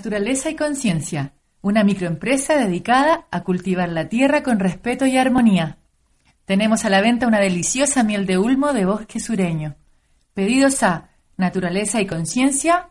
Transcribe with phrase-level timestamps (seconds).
[0.00, 5.76] Naturaleza y Conciencia, una microempresa dedicada a cultivar la tierra con respeto y armonía.
[6.46, 9.76] Tenemos a la venta una deliciosa miel de ulmo de bosque sureño.
[10.32, 12.88] Pedidos a naturaleza y conciencia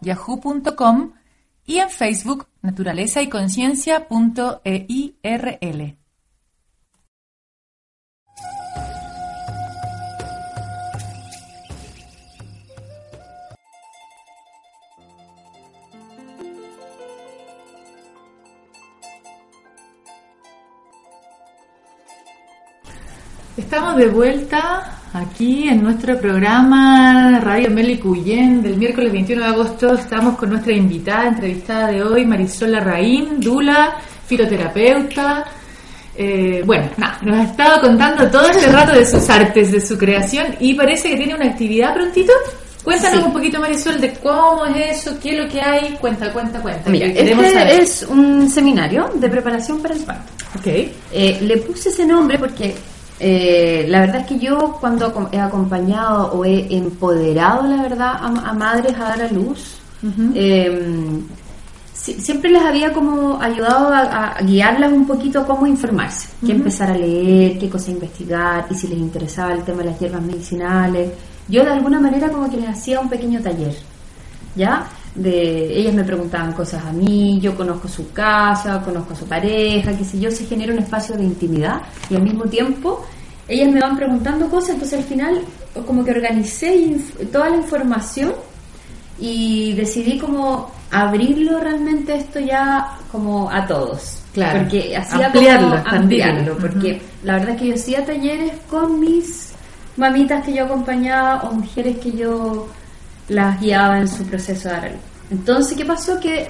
[0.00, 1.12] yahoo.com
[1.66, 6.01] y en Facebook naturaleza y conciencia.eirl.
[23.72, 29.94] Estamos de vuelta aquí en nuestro programa Radio Meli Cuyén del miércoles 21 de agosto.
[29.94, 35.46] Estamos con nuestra invitada, entrevistada de hoy, Marisol Larraín, Dula, filoterapeuta.
[36.14, 39.96] Eh, bueno, nada, nos ha estado contando todo este rato de sus artes, de su
[39.96, 42.34] creación y parece que tiene una actividad prontito.
[42.84, 45.96] Cuéntanos un poquito, Marisol, de cómo es eso, qué es lo que hay.
[45.98, 46.90] Cuenta, cuenta, cuenta.
[46.90, 50.30] Mira, este es un seminario de preparación para el parto.
[50.58, 50.66] Ok.
[50.66, 52.74] Eh, le puse ese nombre porque
[53.24, 58.52] eh, la verdad es que yo cuando he acompañado o he empoderado, la verdad, a,
[58.52, 59.78] madres a dar a luz,
[60.34, 61.22] em,
[61.92, 66.96] siempre les había como ayudado a, guiarlas un poquito a cómo informarse, qué empezar a
[66.96, 71.12] leer, qué cosa investigar, y si les interesaba el tema de las hierbas medicinales.
[71.46, 73.76] Yo de alguna manera como que les hacía un pequeño taller,
[74.56, 74.88] ¿ya?
[75.14, 79.96] De ellas me preguntaban cosas a mí, yo conozco su casa, conozco a su pareja,
[79.96, 83.04] que si yo, se genera un espacio de intimidad y al mismo tiempo
[83.48, 85.42] ellas me van preguntando cosas, entonces al final
[85.86, 86.96] como que organicé
[87.30, 88.32] toda la información
[89.18, 94.18] y decidí como abrirlo realmente esto ya como a todos.
[94.32, 94.60] Claro.
[94.60, 99.52] Porque hacía ampliarlo, ampliarlo, porque la verdad es que yo hacía talleres con mis
[99.96, 102.66] mamitas que yo acompañaba o mujeres que yo
[103.32, 104.92] las guiaba en su proceso de dar
[105.30, 106.20] Entonces, ¿qué pasó?
[106.20, 106.48] Que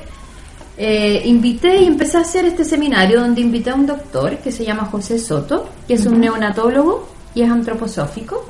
[0.77, 4.65] eh, invité y empecé a hacer este seminario donde invité a un doctor que se
[4.65, 8.47] llama José Soto, que es un neonatólogo y es antroposófico.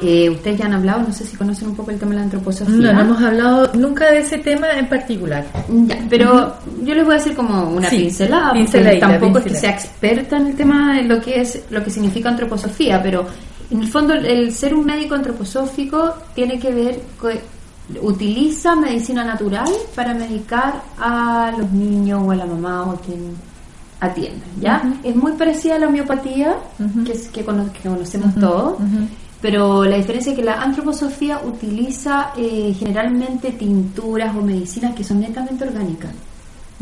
[0.00, 2.22] Eh, ustedes ya han hablado, no sé si conocen un poco el tema de la
[2.24, 2.74] antroposofía.
[2.74, 5.44] No, no hemos hablado nunca de ese tema en particular.
[6.08, 8.52] pero yo les voy a decir como una pincelada,
[8.98, 12.30] tampoco es que sea experta en el tema de lo que es lo que significa
[12.30, 13.26] antroposofía, pero
[13.72, 17.32] en el fondo, el ser un médico antroposófico tiene que ver con
[18.02, 23.34] utiliza medicina natural para medicar a los niños o a la mamá o a quien
[24.00, 24.82] atienda, ¿ya?
[25.02, 26.56] Es muy parecida a la homeopatía,
[27.06, 28.76] que, es, que, conocemos todos,
[29.40, 35.20] pero la diferencia es que la antroposofía utiliza eh, generalmente tinturas o medicinas que son
[35.20, 36.10] netamente orgánicas,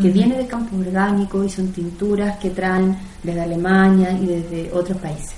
[0.00, 4.98] que vienen de campo orgánico y son tinturas que traen desde Alemania y desde otros
[4.98, 5.34] países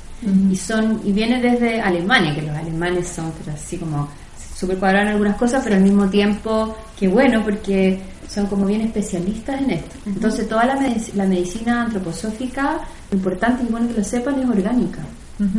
[0.51, 4.09] y son y viene desde Alemania, que los alemanes son así como
[4.57, 8.83] súper cuadrados en algunas cosas, pero al mismo tiempo que bueno, porque son como bien
[8.83, 9.97] especialistas en esto.
[10.07, 10.77] Entonces toda la,
[11.15, 12.79] la medicina antroposófica,
[13.11, 15.01] lo importante y bueno que lo sepan, es orgánica.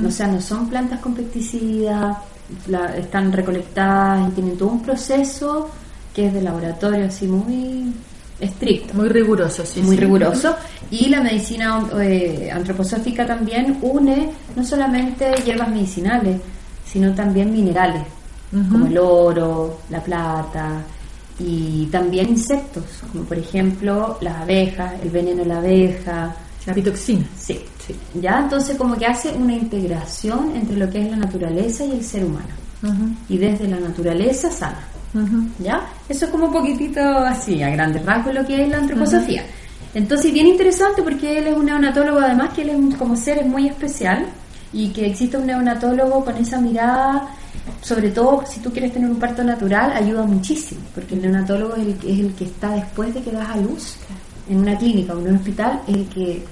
[0.06, 2.16] O sea, no son plantas con pesticidas,
[2.96, 5.70] están recolectadas y tienen todo un proceso
[6.14, 7.92] que es de laboratorio así muy
[8.44, 8.94] estricto.
[8.94, 9.82] Muy riguroso, sí.
[9.82, 10.56] Muy riguroso.
[10.92, 16.40] Y la medicina eh, antroposófica también une no solamente hierbas medicinales,
[16.86, 18.04] sino también minerales,
[18.52, 20.84] como el oro, la plata,
[21.40, 26.36] y también insectos, como por ejemplo las abejas, el veneno de la abeja.
[26.66, 27.26] La pitoxina.
[27.38, 27.94] Sí, sí.
[28.22, 32.04] Ya, entonces como que hace una integración entre lo que es la naturaleza y el
[32.04, 32.48] ser humano.
[33.30, 34.88] Y desde la naturaleza sana.
[35.60, 35.82] ¿Ya?
[36.10, 39.46] Eso es como un poquitito así, a grandes rasgos, lo que es la antroposofía.
[39.94, 43.46] Entonces, bien interesante porque él es un neonatólogo, además que él es como ser es
[43.46, 44.26] muy especial
[44.72, 47.28] y que existe un neonatólogo con esa mirada,
[47.82, 51.84] sobre todo si tú quieres tener un parto natural, ayuda muchísimo, porque el neonatólogo es
[51.84, 53.98] el, es el que está después de que das a luz
[54.50, 56.44] en una clínica o en un hospital, es el que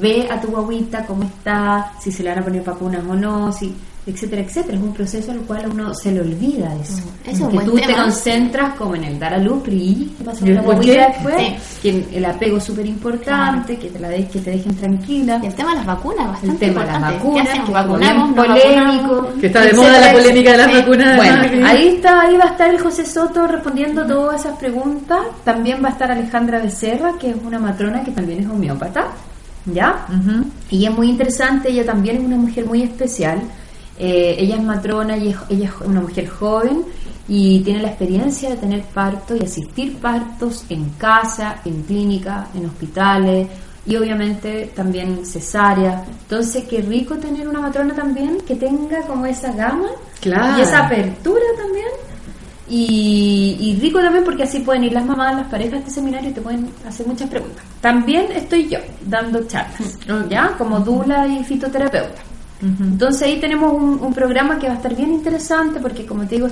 [0.00, 3.52] ve a tu guaguita cómo está, si se le van a poner vacunas o no,
[3.52, 3.74] si
[4.06, 4.76] etcétera, etcétera.
[4.76, 7.02] Es un proceso al cual uno se le olvida eso.
[7.02, 10.40] Mm, eso que tú te concentras como en el dar a luz, ¿y qué pasa
[10.40, 11.52] con la guaguita después?
[11.82, 15.40] Que el apego es súper importante, que te la de, que te dejen tranquila.
[15.42, 19.28] Y el tema de las vacunas, bastante El tema de las vacunas, que vacunamos, polémico.
[19.40, 21.16] Que está de moda la polémica de las vacunas.
[21.16, 25.18] Bueno, ahí está, ahí va a estar el José Soto respondiendo todas esas preguntas.
[25.42, 29.08] También va a estar Alejandra Becerra, que es una matrona que también es homeópata.
[29.66, 30.06] ¿Ya?
[30.70, 33.42] Y es muy interesante, ella también es una mujer muy especial
[33.98, 36.84] eh, ella es matrona y ella es una mujer joven
[37.28, 42.66] y tiene la experiencia de tener parto y asistir partos en casa, en clínica, en
[42.66, 43.48] hospitales
[43.86, 46.04] y obviamente también cesárea.
[46.22, 49.88] Entonces, qué rico tener una matrona también que tenga como esa gama
[50.22, 51.88] y esa apertura también.
[52.68, 56.32] Y, rico también porque así pueden ir las mamás, las parejas de este seminario y
[56.32, 57.64] te pueden hacer muchas preguntas.
[57.80, 59.98] También estoy yo dando charlas,
[60.28, 60.54] ¿ya?
[60.58, 62.22] Como dula y fitoterapeuta.
[62.60, 66.48] Entonces ahí tenemos un, programa que va a estar bien interesante porque como te digo,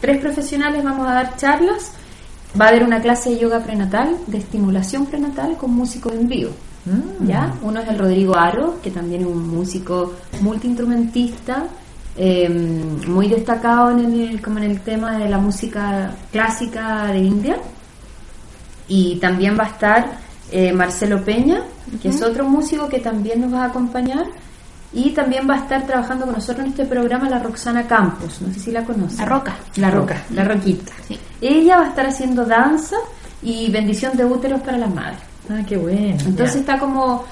[0.00, 1.92] tres profesionales vamos a dar charlas.
[2.60, 6.50] Va a haber una clase de yoga prenatal, de estimulación prenatal con músicos en vivo.
[6.84, 7.26] Mm.
[7.26, 7.54] ¿ya?
[7.62, 11.64] Uno es el Rodrigo Aro, que también es un músico multiinstrumentista,
[12.16, 17.56] eh, muy destacado en el, como en el tema de la música clásica de India.
[18.86, 20.18] Y también va a estar
[20.52, 21.62] eh, Marcelo Peña,
[22.00, 24.26] que es otro músico que también nos va a acompañar.
[24.92, 28.54] Y también va a estar trabajando con nosotros en este programa la Roxana Campos, no
[28.54, 29.16] sé si la conoce.
[29.16, 29.56] La Roca.
[29.76, 30.92] La Roca, la Roquita.
[31.40, 32.94] Ella va a estar haciendo danza
[33.42, 35.18] y bendición de úteros para las madres.
[35.50, 36.16] Ah, qué bueno.
[36.26, 37.24] Entonces está como...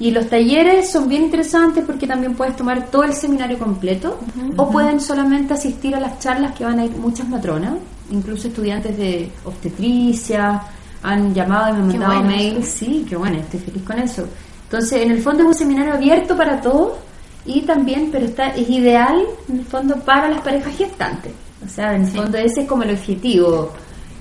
[0.00, 4.18] Y los talleres son bien interesantes porque también puedes tomar todo el seminario completo
[4.56, 7.74] o pueden solamente asistir a las charlas que van a ir muchas matronas,
[8.10, 10.62] incluso estudiantes de obstetricia,
[11.02, 12.64] han llamado y me han mandado mail.
[12.64, 14.24] Sí, qué bueno, estoy feliz con eso.
[14.64, 16.92] Entonces, en el fondo es un seminario abierto para todos
[17.44, 21.32] y también, pero está es ideal en el fondo para las parejas gestantes.
[21.64, 23.70] O sea, en el fondo ese es como el objetivo.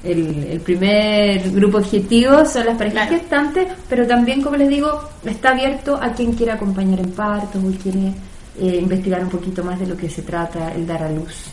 [0.04, 6.00] El, primer grupo objetivo son las parejas gestantes, pero también, como les digo, está abierto
[6.02, 8.14] a quien quiera acompañar en parto o quiere
[8.60, 11.52] eh, investigar un poquito más de lo que se trata el dar a luz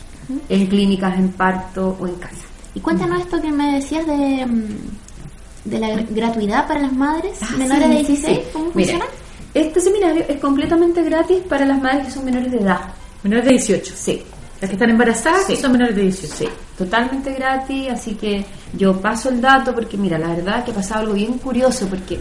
[0.49, 2.45] en clínicas, en parto o en casa.
[2.73, 7.55] Y cuéntanos esto que me decías de, mm, de la gratuidad para las madres ah,
[7.57, 8.39] menores de 16.
[8.53, 9.05] ¿Cómo funciona?
[9.53, 12.81] Este seminario es completamente gratis para las madres que son menores de edad.
[13.23, 13.93] Menores de 18.
[13.95, 14.21] Sí.
[14.59, 15.55] Las que están embarazadas sí.
[15.55, 16.35] son menores de 18.
[16.35, 20.75] Sí, totalmente gratis, así que yo paso el dato porque mira, la verdad que ha
[20.75, 22.15] pasado algo bien curioso porque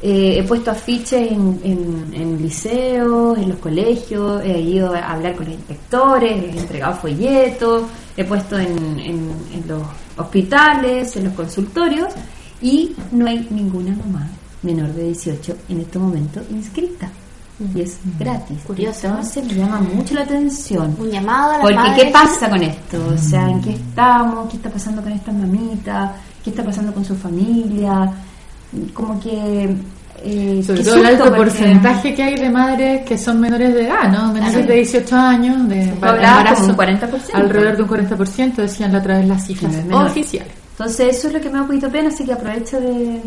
[0.00, 5.46] eh, he puesto afiches en, en, liceos, en los colegios, he ido a hablar con
[5.46, 7.84] los inspectores, he entregado folletos,
[8.16, 9.82] he puesto en, en los
[10.16, 12.08] hospitales, en los consultorios
[12.60, 14.28] y no hay ninguna mamá
[14.62, 17.10] menor de 18 en este momento inscrita.
[17.74, 18.58] Y es gratis.
[18.66, 19.08] Curioso.
[19.08, 20.94] Entonces me llama mucho la atención.
[20.98, 22.98] Un llamado a la Porque ¿qué pasa con esto?
[23.14, 24.48] O sea, ¿en qué estamos?
[24.48, 26.12] ¿Qué está pasando con estas mamitas?
[26.44, 28.12] ¿Qué está pasando con su familia?
[28.94, 29.74] Como que
[30.22, 34.10] eh, Sobre todo el alto porcentaje que hay de madres que son menores de edad,
[34.10, 34.32] ¿no?
[34.32, 37.34] Menores de 18 años, de embarazo, un 40%.
[37.34, 40.52] Alrededor de un 40%, decían la otra vez las cifras oficiales.
[40.72, 43.20] Entonces eso es lo que me da un poquito pena, así que aprovecho de,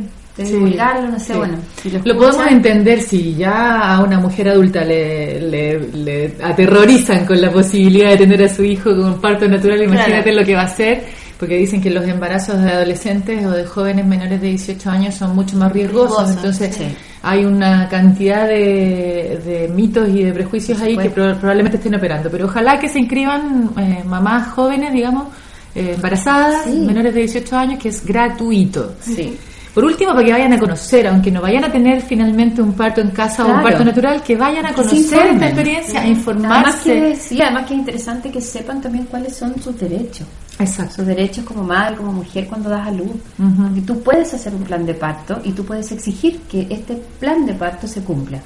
[0.44, 1.58] divulgarlo, no sé, bueno.
[2.04, 8.12] lo, podemos entender si ya a una mujer adulta le, le, aterrorizan con la posibilidad
[8.12, 11.04] de tener a su hijo con un parto natural, imagínate lo que va a hacer,
[11.38, 15.36] porque dicen que los embarazos de adolescentes o de jóvenes menores de 18 años son
[15.36, 16.78] mucho más riesgosos, entonces
[17.24, 22.80] hay una cantidad de, mitos y de prejuicios ahí que probablemente estén operando, pero ojalá
[22.80, 25.28] que se inscriban eh, mamás jóvenes, digamos,
[25.74, 28.96] eh, embarazadas, menores de 18 años, que es gratuito.
[29.00, 29.38] Sí.
[29.74, 33.00] Por último, para que vayan a conocer, aunque no vayan a tener finalmente un parto
[33.00, 36.56] en casa o un parto natural, que vayan a conocer esta experiencia, a informarse.
[36.56, 40.28] Además que, sí, además que es interesante que sepan también cuáles son sus derechos.
[40.60, 40.96] Exacto.
[40.96, 43.12] Sus derechos como madre, como mujer cuando das a luz.
[43.38, 47.46] Porque tú puedes hacer un plan de parto y tú puedes exigir que este plan
[47.46, 48.40] de parto se cumpla.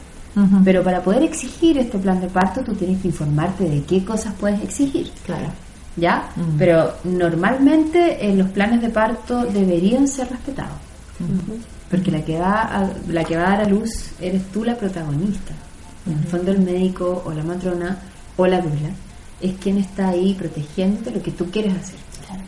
[0.64, 4.34] Pero para poder exigir este plan de parto, tú tienes que informarte de qué cosas
[4.40, 5.10] puedes exigir.
[5.26, 5.48] Claro.
[5.96, 6.30] ¿ya?
[6.58, 10.74] Pero normalmente en los planes de parto deberían ser respetados.
[11.90, 14.76] Porque la que, va a, la que va a dar a luz eres tú la
[14.76, 15.54] protagonista.
[16.06, 18.00] En el fondo el médico o la matrona
[18.38, 18.90] o la dula
[19.42, 22.00] es quien está ahí protegiendo lo que tú quieres hacer.
[22.26, 22.44] Claro.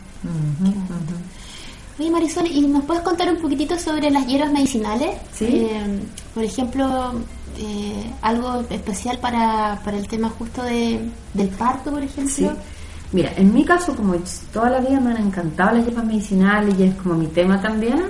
[1.98, 5.16] Oye Marisol, ¿y nos puedes contar un poquitito sobre las hierbas medicinales?
[5.32, 5.46] ¿Sí?
[5.46, 6.00] Eh,
[6.32, 7.14] por ejemplo,
[7.58, 11.00] eh, algo especial para, para el tema justo de,
[11.34, 12.32] del parto, por ejemplo.
[12.32, 12.48] Sí.
[13.10, 14.14] Mira, en mi caso, como
[14.52, 18.04] toda la vida me han encantado las hierbas medicinales y es como mi tema también,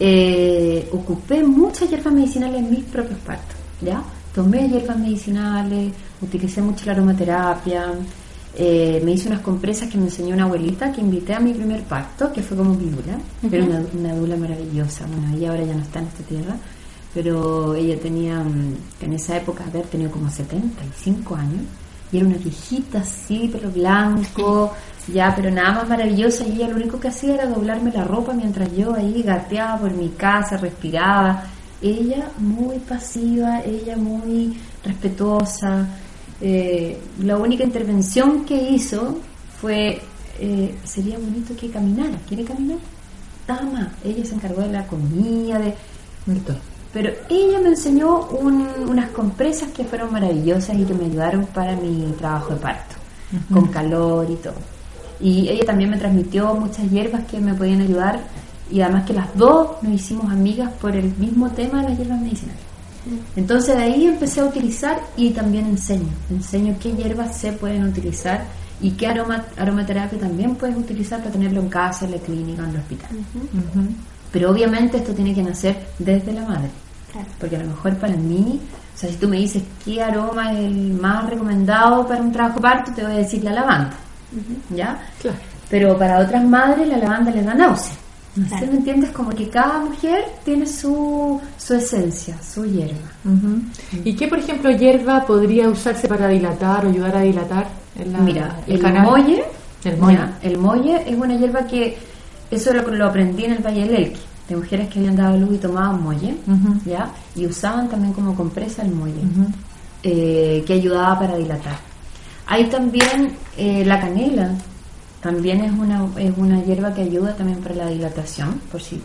[0.00, 3.56] eh, ocupé muchas hierbas medicinales en mis propios partos.
[3.82, 4.02] ¿ya?
[4.34, 5.92] Tomé hierbas medicinales,
[6.22, 7.92] utilicé mucho la aromaterapia,
[8.56, 11.82] eh, me hice unas compresas que me enseñó una abuelita que invité a mi primer
[11.84, 13.18] parto, que fue como mi dula,
[13.50, 16.56] era una, una dula maravillosa, bueno, ella ahora ya no está en esta tierra,
[17.14, 21.62] pero ella tenía, mm, en esa época, haber tenido como 75 años,
[22.12, 24.72] y era una viejita así, pelo blanco,
[25.12, 28.32] ya, pero nada más maravillosa, y ella lo único que hacía era doblarme la ropa
[28.32, 31.44] mientras yo ahí gateaba por mi casa, respiraba,
[31.82, 35.86] ella muy pasiva, ella muy respetuosa,
[36.40, 39.18] eh, la única intervención que hizo
[39.60, 40.00] fue,
[40.38, 42.78] eh, sería bonito que caminara, ¿quiere caminar?
[43.46, 45.74] Tama, ella se encargó de la comida, de...
[46.92, 52.12] Pero ella me enseñó unas compresas que fueron maravillosas y que me ayudaron para mi
[52.18, 52.96] trabajo de parto,
[53.52, 54.54] con calor y todo.
[55.20, 58.20] Y ella también me transmitió muchas hierbas que me podían ayudar
[58.70, 62.20] y además que las dos nos hicimos amigas por el mismo tema de las hierbas
[62.20, 62.70] medicinales.
[63.34, 66.08] Entonces de ahí empecé a utilizar y también enseño.
[66.30, 68.44] Enseño qué hierbas se pueden utilizar
[68.80, 72.70] y qué aroma, aromaterapia también puedes utilizar para tenerlo en casa, en la clínica, en
[72.70, 73.10] el hospital.
[74.32, 76.70] Pero obviamente esto tiene que nacer desde la madre.
[77.38, 78.60] Porque a lo mejor para mí,
[78.94, 82.60] o sea, si tú me dices qué aroma es el más recomendado para un trabajo
[82.60, 83.96] parto, te voy a decir la lavanda.
[84.70, 85.00] ¿Ya?
[85.68, 87.94] Pero para otras madres la lavanda les da náusea.
[88.36, 89.10] ¿Me entiendes?
[89.10, 93.10] Como que cada mujer tiene su, su esencia, su hierba.
[94.04, 97.66] ¿Y qué, por ejemplo, hierba podría usarse para dilatar o ayudar a dilatar?
[98.24, 99.44] Mira, el, molle,
[99.84, 100.18] el molle.
[100.42, 101.98] el molle es una hierba que,
[102.50, 105.54] eso lo, lo aprendí en el Valle del Elqui, de mujeres que habían dado luz
[105.54, 106.34] y tomaban molle,
[106.84, 107.10] ¿ya?
[107.34, 109.20] Y usaban también como compresa el molle,
[110.02, 111.89] eh, que ayudaba para dilatar.
[112.50, 114.50] Hay también eh, la canela,
[115.22, 119.00] también es una, es una hierba que ayuda también para la dilatación, por si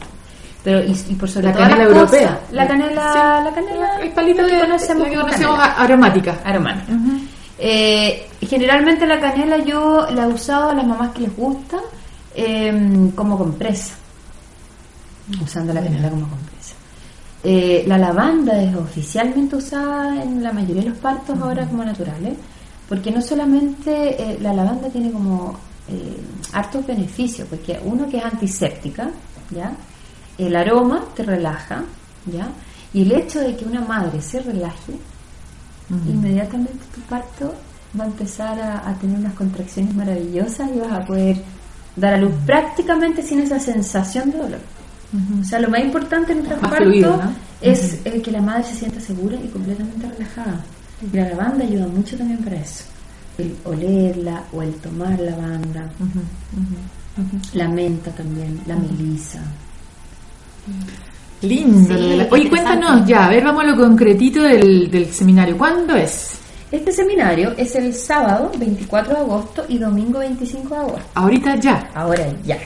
[0.63, 2.39] pero y, por sobre la canela europea.
[2.51, 5.07] La canela la canela el palito que conocemos,
[5.77, 6.39] aromática.
[6.43, 6.91] Aromática.
[7.59, 11.77] Eh, generalmente la canela yo la he usado a las mamás que les gusta
[12.33, 13.93] em, como compresa
[15.41, 16.73] usando la canela como compresa
[17.43, 22.33] eh, la lavanda es oficialmente usada en la mayoría de los partos ahora como naturales
[22.87, 26.17] porque no solamente eh, la lavanda tiene como eh,
[26.53, 29.09] hartos beneficios, porque uno que es antiséptica,
[29.51, 29.71] ¿ya?
[30.37, 31.83] El aroma te relaja,
[32.25, 32.49] ¿ya?
[32.93, 34.93] Y el hecho de que una madre se relaje,
[36.07, 37.53] inmediatamente tu parto
[37.99, 41.37] va a empezar a, tener unas contracciones maravillosas y vas a poder
[41.95, 44.59] dar a luz prácticamente sin esa sensación de dolor.
[45.39, 47.21] O sea, lo más importante en un parto
[47.61, 50.63] es que la madre se sienta segura y completamente relajada.
[51.01, 52.85] Y la lavanda ayuda mucho también para eso
[53.37, 55.89] el olerla o el tomar la banda,
[57.53, 59.39] la menta también, la melisa.
[61.41, 61.95] Lindo.
[62.31, 65.57] Oye, cuéntanos ya, a ver, vamos a lo concretito del, del seminario.
[65.57, 66.39] ¿Cuándo es?
[66.71, 71.09] Este seminario es el sábado 24 de agosto y domingo 25 de agosto.
[71.13, 71.89] Ahorita ya.
[71.93, 72.57] Ahora ya.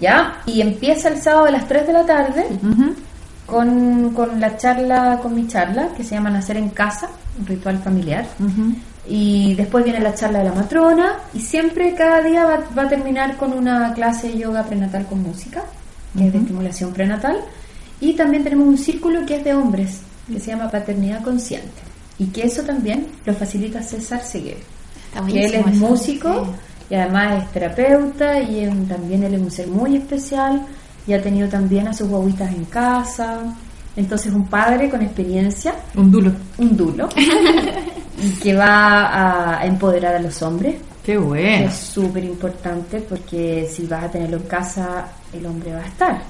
[0.00, 0.42] ¿Ya?
[0.46, 2.46] Y empieza el sábado a las 3 de la tarde
[3.46, 7.78] con, con, la charla, con mi charla, que se llama Nacer en Casa, un ritual
[7.78, 8.26] familiar.
[9.06, 13.36] Y después viene la charla de la matrona y siempre cada día va, a terminar
[13.36, 15.64] con una clase de yoga prenatal con música,
[16.16, 17.38] que es de estimulación prenatal.
[18.00, 20.00] Y también tenemos un círculo que es de hombres,
[20.32, 21.82] que se llama Paternidad Consciente.
[22.18, 24.58] Y que eso también lo facilita César Seguer.
[25.26, 26.46] Que él es músico
[26.88, 30.64] y además es terapeuta y también él es un ser muy especial
[31.06, 33.40] y ha tenido también a sus guaguitas en casa.
[33.96, 35.74] Entonces un padre con experiencia.
[35.94, 36.32] Un dulo.
[36.58, 37.08] Un dulo.
[38.42, 40.76] que va a empoderar a los hombres.
[41.04, 41.66] Qué bueno.
[41.66, 46.22] es súper importante porque si vas a tenerlo en casa, el hombre va a estar.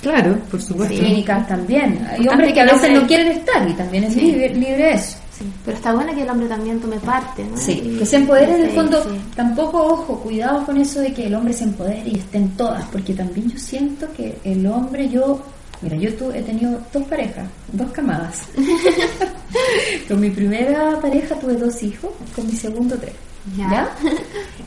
[0.00, 0.96] Claro, por supuesto.
[0.96, 2.06] clínicas también.
[2.08, 5.18] Hay hombres que a veces no quieren estar y también es libre, eso.
[5.32, 7.56] Sí, pero está bueno que el hombre también tome parte, ¿no?
[7.56, 9.04] Sí, que se empodere en el fondo.
[9.34, 12.84] Tampoco, ojo, cuidado con eso de que el hombre se empodere y esté en todas,
[12.86, 15.40] porque también yo siento que el hombre, yo
[15.80, 18.42] Mira, yo he tenido dos parejas, dos camadas.
[20.08, 23.14] con mi primera pareja tuve dos hijos, con mi segundo tres.
[23.56, 23.88] ¿Ya?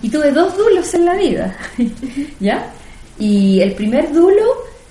[0.01, 1.55] Y tuve dos dulos en la vida.
[2.39, 2.71] ¿Ya?
[3.19, 4.41] Y el primer dulo,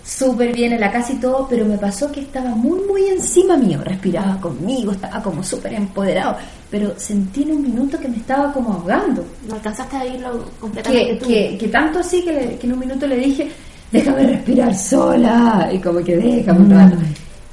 [0.05, 3.57] súper bien en la casa y todo, pero me pasó que estaba muy, muy encima
[3.57, 3.81] mío.
[3.83, 6.37] Respiraba conmigo, estaba como súper empoderado.
[6.71, 9.25] Pero sentí en un minuto que me estaba como ahogando.
[9.49, 13.17] ¿No alcanzaste a irlo completamente que, que, tanto así que, que en un minuto le
[13.17, 13.51] dije,
[13.93, 15.71] déjame respirar sola.
[15.73, 16.97] Y como que déjame un rato.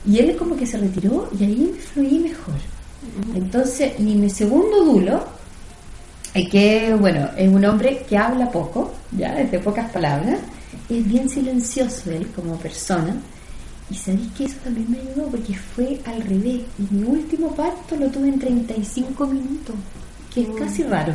[0.06, 2.56] Y él como que se retiró y ahí me fluí mejor.
[3.36, 5.24] Entonces, y mi segundo dulo,
[6.46, 10.40] que bueno, es un hombre que habla poco, ya, es de pocas palabras,
[10.90, 13.16] es bien silencioso él como persona,
[13.90, 16.62] Y sabéis que eso también me ayudó porque fue al revés.
[16.78, 19.76] Y mi último parto lo tuve en 35 minutos,
[20.34, 21.14] que es casi raro.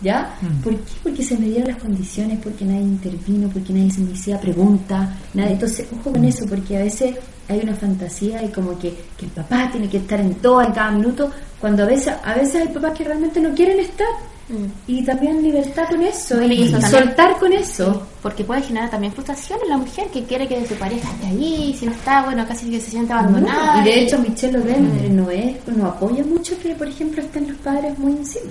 [0.00, 0.36] ¿Ya?
[0.40, 0.62] Mm.
[0.62, 0.92] ¿Por qué?
[1.02, 5.16] Porque se me dieron las condiciones, porque nadie intervino, porque nadie se me hacía pregunta,
[5.34, 5.52] nadie.
[5.52, 7.16] Entonces, ojo con eso, porque a veces
[7.48, 10.72] hay una fantasía y como que, que, el papá tiene que estar en todo, en
[10.72, 14.06] cada minuto, cuando a veces, a veces hay papás que realmente no quieren estar.
[14.48, 14.64] Mm.
[14.86, 18.06] Y también libertad con eso, y, soltar con eso.
[18.22, 21.76] porque puede generar también frustración en la mujer que quiere que su pareja esté ahí,
[21.78, 23.82] si no está, bueno, casi que se siente abandonada.
[23.82, 27.58] y de hecho, Michelle Obama no, es, no apoya mucho que, por ejemplo, estén los
[27.58, 28.50] padres muy encima.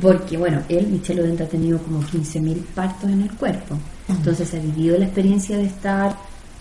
[0.00, 3.76] Porque, bueno, él, Michelle Odent, ha tenido como 15.000 partos en el cuerpo.
[4.08, 6.16] Entonces ha vivido la experiencia de estar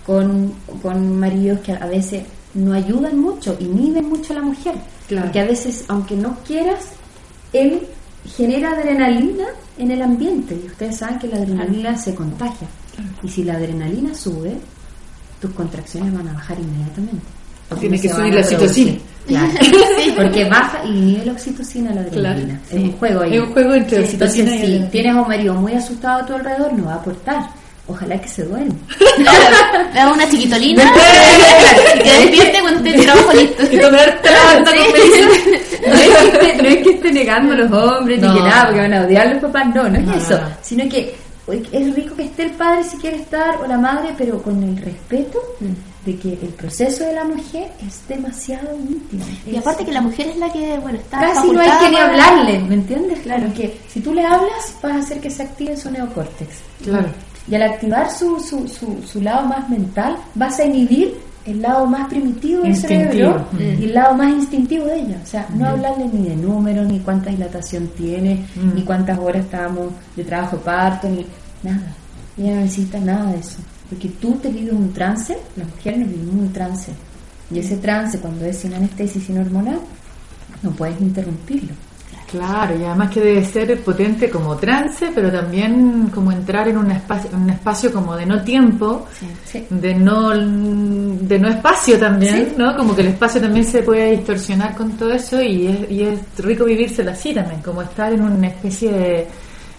[0.05, 4.75] con, con maridos que a veces no ayudan mucho, inhiben mucho a la mujer.
[5.09, 6.85] Porque a veces, aunque no quieras,
[7.51, 7.81] él
[8.25, 9.45] genera adrenalina
[9.77, 10.55] en el ambiente.
[10.55, 12.67] Y ustedes saben que la adrenalina se contagia.
[13.21, 14.55] Y si la adrenalina sube,
[15.41, 17.25] tus contracciones van a bajar inmediatamente.
[17.79, 18.97] Tiene que subir la oxitocina.
[19.27, 19.53] Claro.
[20.15, 22.59] Porque baja y nivel oxitocina la adrenalina.
[22.69, 23.35] Es un juego ahí.
[23.35, 26.33] Es un juego entre oxitocina y si tienes a un marido muy asustado a tu
[26.33, 27.43] alrededor, no va a aportar.
[27.85, 28.73] Ojalá que se duerma.
[29.93, 33.63] Le hago una chiquitolina y que despierte cuando esté el trabajo listo.
[33.71, 34.21] Y tomar
[34.63, 38.67] no, es que esté, no es que esté negando a los hombres ni que nada,
[38.67, 39.75] porque van a odiar a los papás.
[39.75, 40.39] No, no es eso.
[40.61, 41.13] Sino que
[41.73, 44.77] es rico que esté el padre si quiere estar o la madre, pero con el
[44.77, 45.92] respeto mm.
[46.05, 49.23] De que el proceso de la mujer es demasiado íntimo.
[49.45, 51.97] Y aparte que la mujer es la que, bueno, está Casi no hay que ni
[51.97, 53.19] hablarle, ¿me entiendes?
[53.19, 56.49] Claro, que si tú le hablas vas a hacer que se active su neocórtex.
[56.83, 57.07] Claro.
[57.47, 61.85] Y al activar su, su, su, su lado más mental, vas a inhibir el lado
[61.85, 65.19] más primitivo del cerebro y el lado más instintivo de ella.
[65.21, 69.91] O sea, no hablarle ni de números, ni cuánta dilatación tiene, ni cuántas horas estábamos
[70.15, 71.25] de trabajo parto, ni
[71.63, 71.93] nada.
[72.37, 73.57] Ella no necesita nada de eso.
[73.93, 76.91] Porque tú te vives un trance, las mujeres nos vivimos un trance.
[77.51, 79.79] Y ese trance, cuando es sin anestesia y sin hormonal,
[80.63, 81.73] no puedes interrumpirlo.
[82.31, 86.89] Claro, y además que debe ser potente como trance, pero también como entrar en un
[86.89, 89.05] espacio, un espacio como de no tiempo,
[89.69, 92.75] de no de no espacio también, ¿no?
[92.75, 96.19] Como que el espacio también se puede distorsionar con todo eso y es, y es
[96.39, 99.27] rico vivírselo así también, como estar en una especie de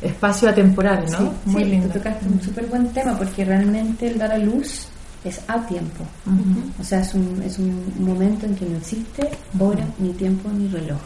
[0.04, 1.32] espacio atemporal, ¿no?
[1.46, 1.88] Muy lindo.
[1.88, 4.88] tocaste un súper buen tema porque realmente el dar a luz
[5.24, 6.04] es a tiempo.
[6.80, 10.68] O sea, es un, es un momento en que no existe hora, ni tiempo, ni
[10.68, 11.00] reloj.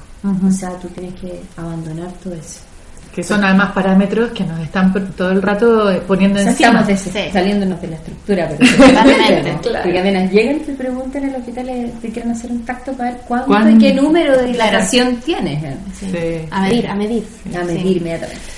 [0.46, 2.60] O sea, tú tienes que abandonar todo eso.
[3.14, 6.84] Que son además parámetros que nos están todo el rato eh, poniendo encima.
[6.86, 8.70] Estamos saliéndonos de la estructura, pero
[9.82, 13.12] porque apenas llegan te preguntan en el hospital eh, te quieren hacer un tacto para
[13.12, 15.64] ver cuánto, y qué número de dilatación tienes.
[16.50, 17.26] A medir, a medir.
[17.58, 18.57] A medir inmediatamente.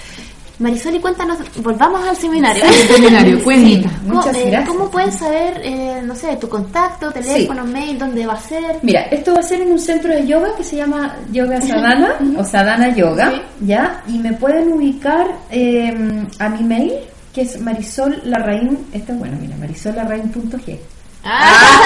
[0.60, 2.62] Marisol, y cuéntanos, volvamos al seminario.
[2.86, 3.90] seminario, cuenta.
[4.04, 4.68] Muchas ¿Cómo, gracias.
[4.68, 8.78] ¿Cómo pueden saber, eh, no sé, tu contacto, teléfono, mail, dónde va a ser?
[8.82, 12.18] Mira, esto va a ser en un centro de yoga que se llama Yoga Sadhana
[12.36, 14.02] o Sadhana Yoga, ¿ya?
[14.06, 16.92] Y me pueden ubicar eh, a mi mail,
[17.32, 20.78] que es Marisol Larraín, esto es bueno, mira, marisollarraín.g.
[21.24, 21.80] Ah.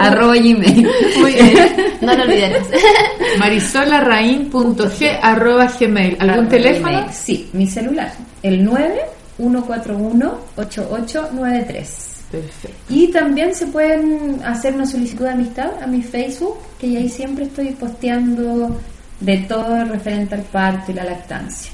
[0.00, 0.88] arroba gmail.
[1.18, 1.54] Muy bien,
[2.00, 2.66] no lo olvides.
[3.38, 6.16] marisolarraín.g arroba gmail.
[6.20, 7.06] ¿Algún teléfono?
[7.12, 8.12] Sí, mi celular,
[8.42, 12.12] el 9141 8893.
[12.30, 12.76] Perfecto.
[12.88, 17.44] Y también se pueden hacer una solicitud de amistad a mi Facebook, que ahí siempre
[17.44, 18.76] estoy posteando
[19.20, 21.72] de todo referente al parto y la lactancia.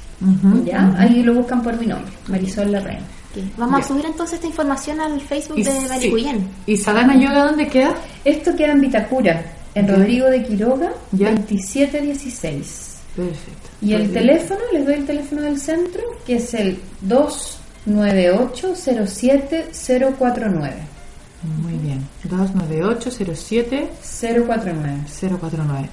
[0.63, 0.93] ¿Ya?
[0.97, 2.99] Ahí lo buscan por mi nombre, Marisol Larraín.
[3.57, 6.49] Vamos a subir entonces esta información al Facebook de Baricuyen.
[6.65, 7.95] ¿Y Sadana Yoga dónde queda?
[8.23, 9.43] Esto queda en Vitacura,
[9.75, 12.93] en Rodrigo de Quiroga, 2716.
[13.15, 13.69] Perfecto.
[13.81, 18.73] Y el teléfono, les doy el teléfono del centro, que es el 298
[20.17, 20.75] 049
[21.61, 23.89] Muy bien, 298 07
[24.47, 25.01] 049
[25.39, 25.89] 049.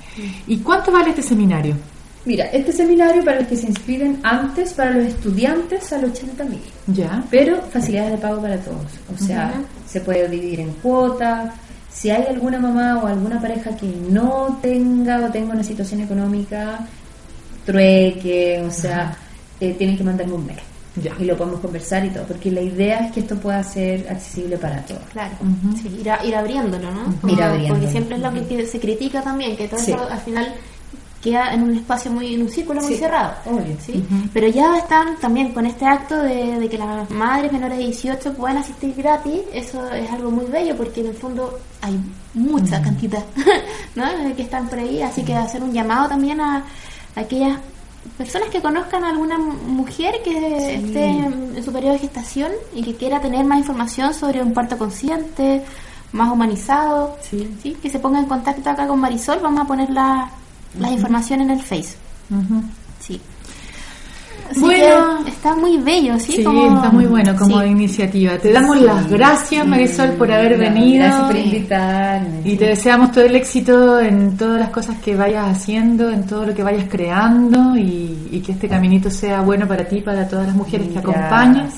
[0.47, 1.77] ¿Y cuánto vale este seminario?
[2.25, 6.61] Mira, este seminario para los que se inscriben antes, para los estudiantes, al 80 mil.
[6.89, 7.25] Ya.
[7.31, 8.85] Pero facilidades de pago para todos.
[9.15, 9.55] O sea,
[9.89, 11.55] se puede dividir en cuotas.
[11.91, 16.87] Si hay alguna mamá o alguna pareja que no tenga o tenga una situación económica,
[17.65, 19.17] trueque, o sea,
[19.59, 20.61] eh, tienen que mandarme un mail.
[21.03, 21.15] Ya.
[21.19, 24.59] Y lo podemos conversar y todo, porque la idea es que esto pueda ser accesible
[24.59, 25.03] para todos.
[25.13, 25.35] Claro,
[25.81, 27.31] sí, ir, ir, abriéndolo, ¿no?
[27.31, 27.81] ir abriéndolo.
[27.81, 30.53] Porque siempre es lo que se critica también, que todo eso al final
[31.23, 33.35] queda en un espacio muy, en un círculo muy cerrado.
[33.81, 34.05] ¿sí?
[34.33, 38.57] Pero ya están también con este acto de, que las madres menores de 18 puedan
[38.59, 41.99] asistir gratis, eso es algo muy bello porque en el fondo hay
[42.35, 43.25] mucha cantidad
[43.95, 44.05] ¿no?
[44.35, 46.65] que están por ahí, así que hacer un llamado también a,
[47.17, 47.59] aquellas
[48.17, 52.95] personas que conozcan a alguna mujer que esté en su periodo de gestación y que
[52.95, 55.63] quiera tener más información sobre un parto consciente,
[56.13, 57.77] más humanizado, sí.
[57.81, 60.31] que se ponga en contacto acá con Marisol, vamos a poner la,
[60.79, 61.97] la información en el Face.
[64.57, 66.33] Bueno, está muy bello, ¿sí?
[66.33, 68.37] Sí, está muy bueno como iniciativa.
[68.39, 71.05] Te damos las gracias, Marisol, por haber venido.
[71.05, 72.41] Gracias por invitarme.
[72.45, 76.47] Y te deseamos todo el éxito en todas las cosas que vayas haciendo, en todo
[76.47, 80.57] lo que vayas creando y, que este caminito sea bueno para ti, para todas las
[80.57, 81.71] mujeres que acompañan.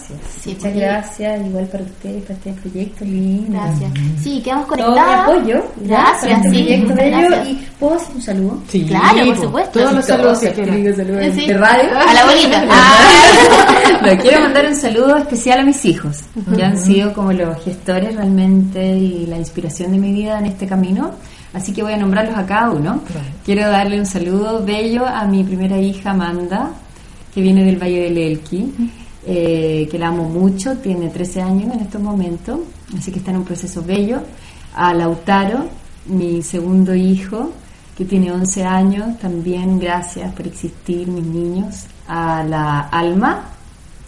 [0.47, 3.53] Muchas gracias, igual para ustedes, para este proyecto lindo.
[3.53, 3.93] Gracias.
[4.23, 5.27] Sí, quedamos conectadas.
[5.27, 5.65] Todo mi apoyo.
[5.77, 7.45] Gracias, este proyecto bello.
[7.45, 8.63] ¿Y puedo hacer un saludo?
[8.69, 9.81] Sí, claro, por supuesto.
[9.81, 11.99] Todos los saludos que De radio.
[11.99, 12.25] A la
[12.67, 14.03] bolita.
[14.03, 14.19] Ah.
[14.21, 16.21] quiero mandar un saludo especial a mis hijos,
[16.55, 20.67] que han sido como los gestores realmente y la inspiración de mi vida en este
[20.67, 21.13] camino.
[21.53, 23.03] Así que voy a nombrarlos a cada uno.
[23.45, 26.71] Quiero darle un saludo bello a mi primera hija Amanda,
[27.35, 28.73] que viene del Valle del Elqui,
[29.27, 32.61] eh, que la amo mucho, tiene 13 años en estos momentos,
[32.97, 34.21] así que está en un proceso bello.
[34.75, 35.67] A Lautaro,
[36.07, 37.53] mi segundo hijo,
[37.97, 43.45] que tiene 11 años, también gracias por existir, mis niños a la Alma,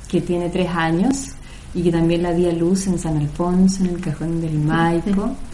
[0.09, 1.33] que tiene tres años
[1.75, 5.31] y que también la di a luz en San Alfonso, en el cajón del Maipo,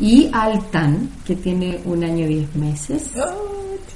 [0.00, 3.10] y al Tan, que tiene un año y diez meses,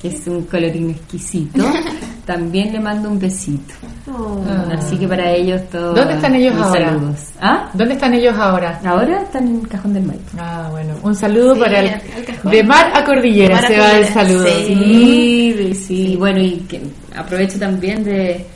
[0.00, 1.64] que es un colorín exquisito.
[2.26, 3.74] También le mando un besito.
[4.10, 4.42] Oh.
[4.72, 5.94] Así que para ellos todos.
[5.94, 6.98] ¿Dónde están ellos ahora?
[7.40, 7.70] ¿Ah?
[7.74, 8.80] ¿Dónde están ellos ahora?
[8.82, 10.30] Ahora están en el cajón del Maipo.
[10.38, 10.94] Ah, bueno.
[11.02, 12.00] Un saludo para el.
[12.44, 14.46] De mar a cordillera se va el saludo.
[14.66, 16.16] Sí, sí.
[16.16, 16.80] Bueno, y que
[17.14, 18.46] aprovecho también de,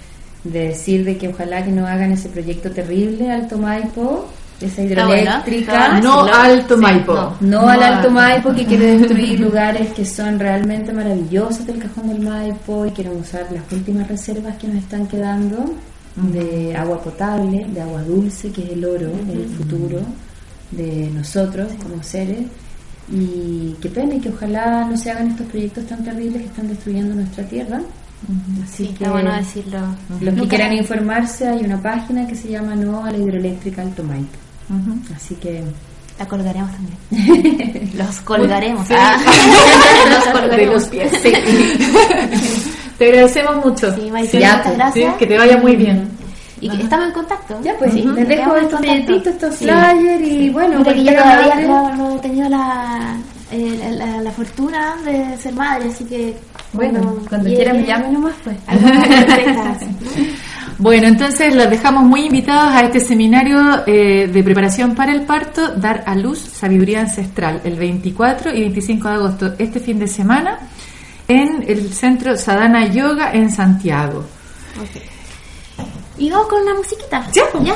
[0.45, 4.29] decir de que ojalá que no hagan ese proyecto terrible Alto Maipo,
[4.61, 6.01] esa hidroeléctrica.
[6.01, 7.37] no Alto Maipo.
[7.41, 12.21] no, al Alto Maipo que quiere destruir lugares que son realmente maravillosos del cajón del
[12.21, 15.75] Maipo y quieren usar las últimas reservas que nos están quedando
[16.17, 20.01] de agua potable, de agua dulce, que es el oro del futuro
[20.73, 22.47] de nosotros como seres.
[23.11, 26.69] Y qué pena y que ojalá no se hagan estos proyectos tan terribles que están
[26.69, 27.81] destruyendo nuestra tierra
[28.65, 29.79] Así que bueno decirlo.
[30.21, 34.03] Los que quieran informarse, hay una página que se llama No a la Hidroeléctrica Alto
[34.03, 34.37] Maipo.
[35.15, 35.63] Así que
[36.19, 37.91] la colgaremos también.
[37.97, 38.87] los colgaremos.
[38.91, 39.17] Ah.
[40.11, 40.75] los colgaremos.
[40.75, 41.13] los pies.
[42.99, 43.95] te agradecemos mucho.
[43.95, 45.17] Sí, Maricela, pues, gracias.
[45.17, 46.09] que te vaya muy bien.
[46.61, 47.61] Y que estamos en contacto.
[47.63, 50.79] Ya, pues, les dejo estos billetitos, estos flyers y bueno.
[50.79, 51.55] Mira que yo todavía
[51.97, 53.17] no, he tenido la,
[53.53, 56.37] eh, la, la, fortuna de ser madre, así que
[56.73, 58.57] bueno, cuando quiera me llame nomás, pues.
[60.79, 65.75] Bueno, entonces los dejamos muy invitados a este seminario eh, de preparación para el parto,
[65.75, 70.61] Dar a Luz Sabiduría Ancestral, el 24 y 25 de agosto, este fin de semana,
[71.27, 74.25] en el Centro Sadhana Yoga en Santiago.
[76.17, 77.27] Y vamos con una musiquita.
[77.33, 77.43] ¿Ya?
[77.61, 77.75] ¿Ya?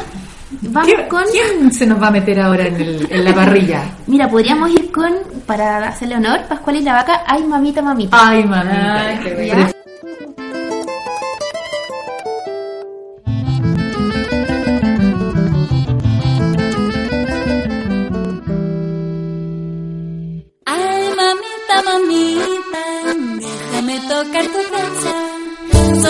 [0.61, 1.25] Vamos con...
[1.33, 3.83] ¿Quién se nos va a meter ahora en, la parrilla?
[4.07, 5.13] Mira, podríamos ir con,
[5.45, 8.17] para hacerle honor, Pascual y la vaca, ay mamita, mamita.
[8.29, 9.07] Ay mamita.
[9.09, 9.73] Ay, mamita,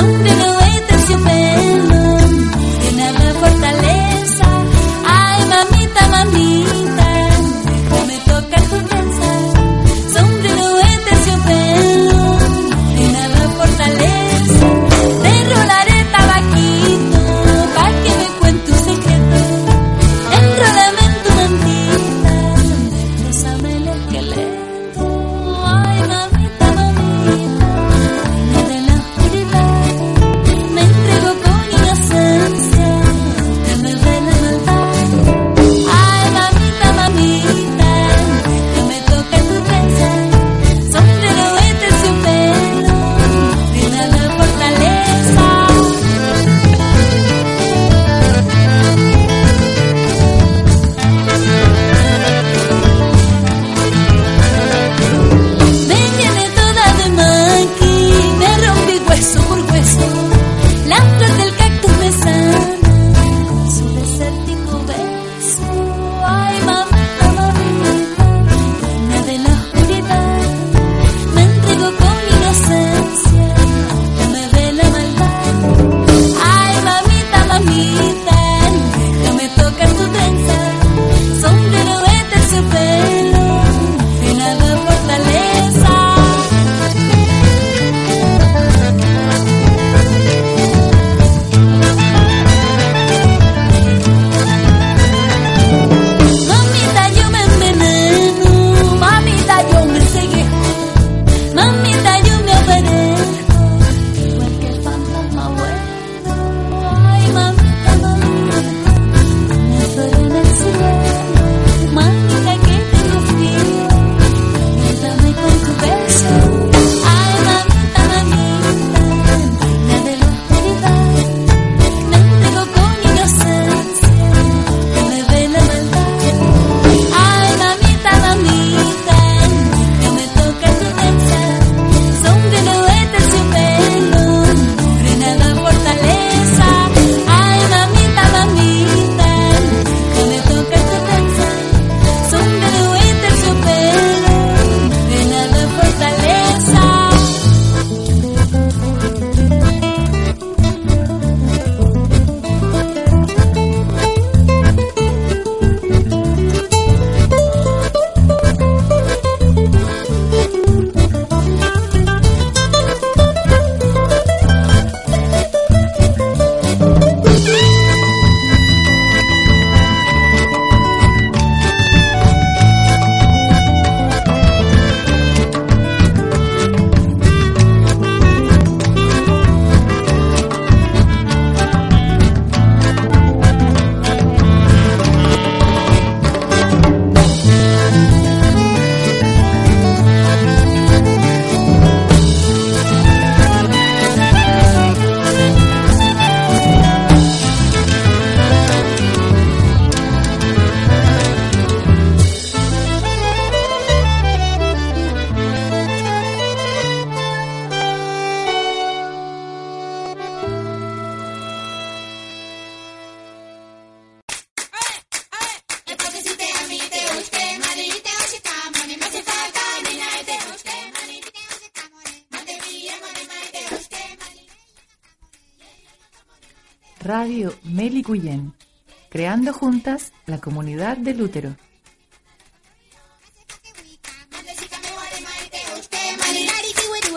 [0.03, 0.42] casa.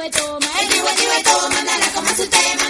[0.05, 2.69] jiwe toma, el jiwe jiwe toma, nana kama sutema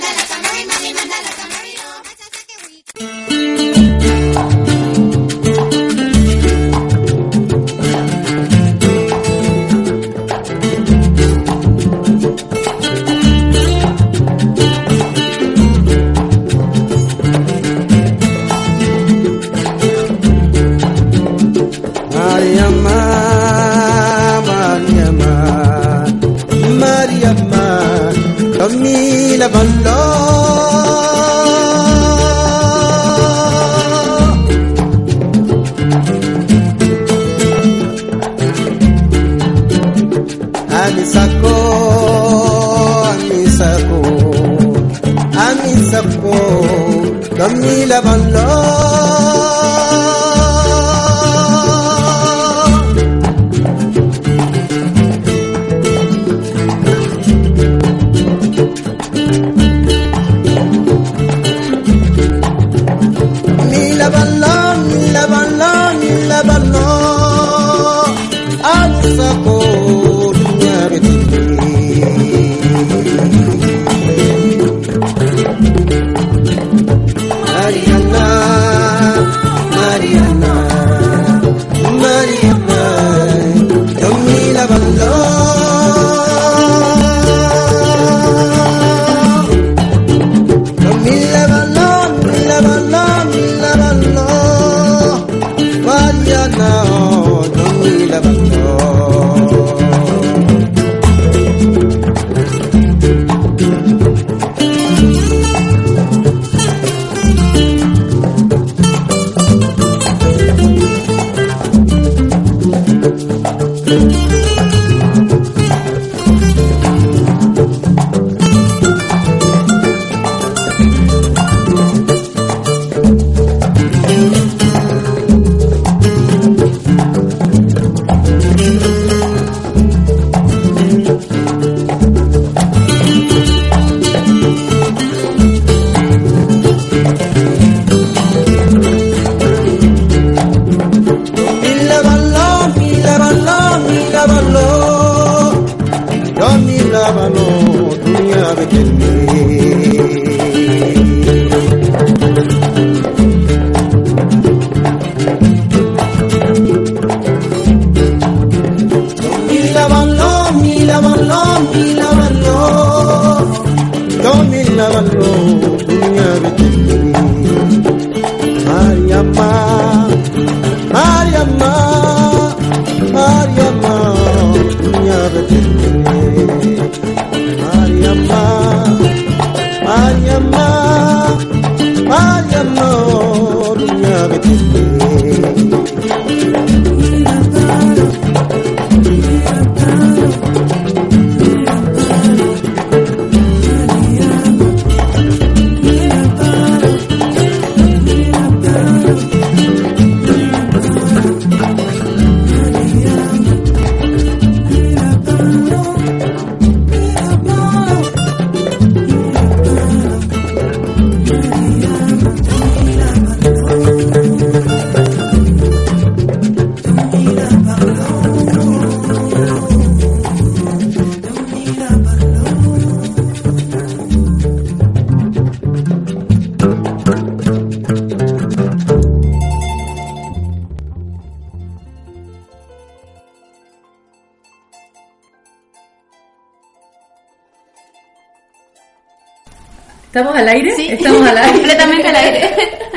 [240.16, 240.72] ¿Estamos al aire?
[240.72, 241.52] Sí, estamos al aire.
[241.58, 242.50] completamente al aire.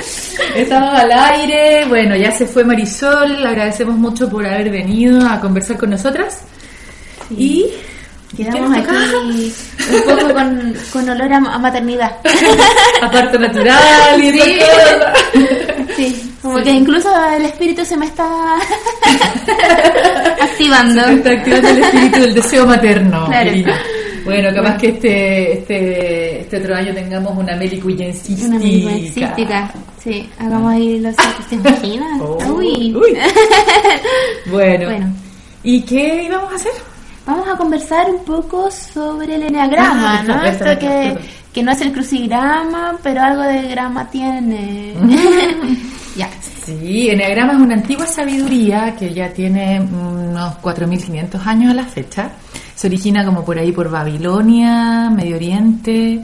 [0.54, 1.84] Estamos al aire.
[1.86, 3.44] Bueno, ya se fue Marisol.
[3.44, 6.42] Agradecemos mucho por haber venido a conversar con nosotras.
[7.36, 7.66] Y
[8.36, 8.94] quedamos aquí
[9.96, 12.18] un poco con, con olor a, maternidad.
[13.02, 14.58] Aparte natural y sí.
[15.96, 18.28] sí, como que incluso el espíritu se me está
[20.40, 21.02] activando.
[21.02, 23.26] Se está activando el espíritu del deseo materno.
[23.26, 23.50] Claro.
[24.28, 28.48] Bueno, capaz que este, este, este otro año tengamos una melicuyencística.
[28.48, 29.70] Una melicuyencística,
[30.02, 30.26] sí.
[30.38, 31.14] Hagamos ahí los...
[31.50, 32.20] ¿Te imaginas?
[32.22, 32.90] Oh, uy.
[34.50, 34.86] bueno.
[34.86, 35.12] bueno.
[35.62, 36.72] ¿Y qué íbamos a hacer?
[37.26, 40.42] Vamos a conversar un poco sobre el enneagrama, ah, ¿no?
[40.42, 41.18] Esto que,
[41.52, 44.94] que no es el crucigrama, pero algo de grama tiene.
[46.16, 46.30] ya.
[46.68, 52.32] Sí, Enneagrama es una antigua sabiduría que ya tiene unos 4.500 años a la fecha.
[52.74, 56.22] Se origina como por ahí por Babilonia, Medio Oriente,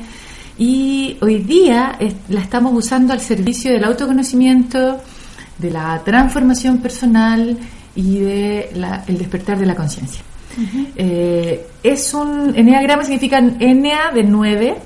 [0.58, 5.00] y hoy día la estamos usando al servicio del autoconocimiento,
[5.56, 7.56] de la transformación personal
[7.94, 8.68] y de
[9.06, 10.22] el despertar de la conciencia.
[10.94, 14.76] Eh, es un enneagrama significa ennea de nueve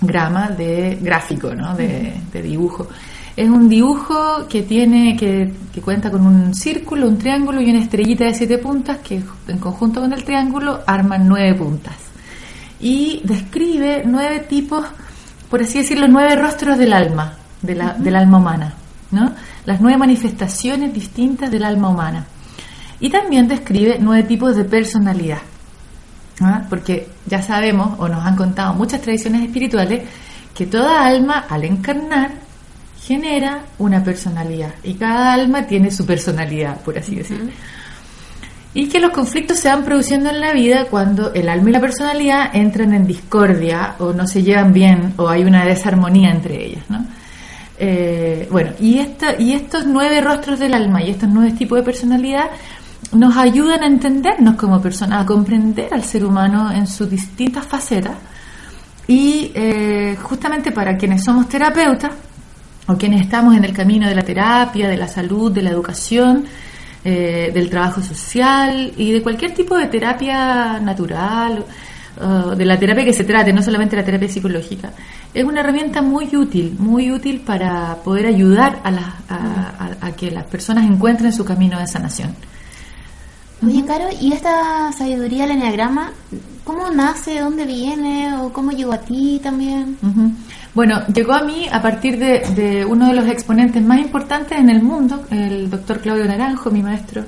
[0.00, 1.74] grama de gráfico, ¿no?
[1.76, 2.88] de, dibujo.
[3.36, 7.80] Es un dibujo que tiene que, que, cuenta con un círculo, un triángulo y una
[7.80, 11.94] estrellita de siete puntas que en conjunto con el triángulo arman nueve puntas.
[12.80, 14.84] Y describe nueve tipos,
[15.48, 18.74] por así decirlo, nueve rostros del alma, de la, del alma humana,
[19.10, 19.32] ¿no?
[19.64, 22.26] Las nueve manifestaciones distintas del alma humana.
[22.98, 25.40] Y también describe nueve tipos de personalidad.
[26.40, 26.62] ¿ah?
[26.68, 30.02] Porque ya sabemos, o nos han contado muchas tradiciones espirituales,
[30.54, 32.32] que toda alma al encarnar
[33.02, 34.74] genera una personalidad.
[34.82, 37.50] Y cada alma tiene su personalidad, por así decirlo.
[38.72, 41.80] Y que los conflictos se van produciendo en la vida cuando el alma y la
[41.80, 46.84] personalidad entran en discordia o no se llevan bien o hay una desarmonía entre ellas.
[46.88, 47.04] ¿no?
[47.78, 51.82] Eh, bueno, y, esta, y estos nueve rostros del alma y estos nueve tipos de
[51.82, 52.44] personalidad
[53.12, 58.14] nos ayudan a entendernos como personas, a comprender al ser humano en sus distintas facetas.
[59.08, 62.12] Y eh, justamente para quienes somos terapeutas,
[62.90, 66.44] o quienes estamos en el camino de la terapia, de la salud, de la educación,
[67.04, 71.64] eh, del trabajo social y de cualquier tipo de terapia natural,
[72.56, 74.90] de la terapia que se trate, no solamente la terapia psicológica,
[75.32, 80.84] es una herramienta muy útil, muy útil para poder ayudar a, a que las personas
[80.84, 82.34] encuentren su camino de sanación.
[83.62, 86.12] Oye, Caro, ¿y esta sabiduría del enneagrama,
[86.64, 89.98] cómo nace, dónde viene o cómo llegó a ti también?
[90.74, 94.82] Bueno, llegó a mí a partir de, uno de los exponentes más importantes en el
[94.82, 97.24] mundo, el doctor Claudio Naranjo, mi maestro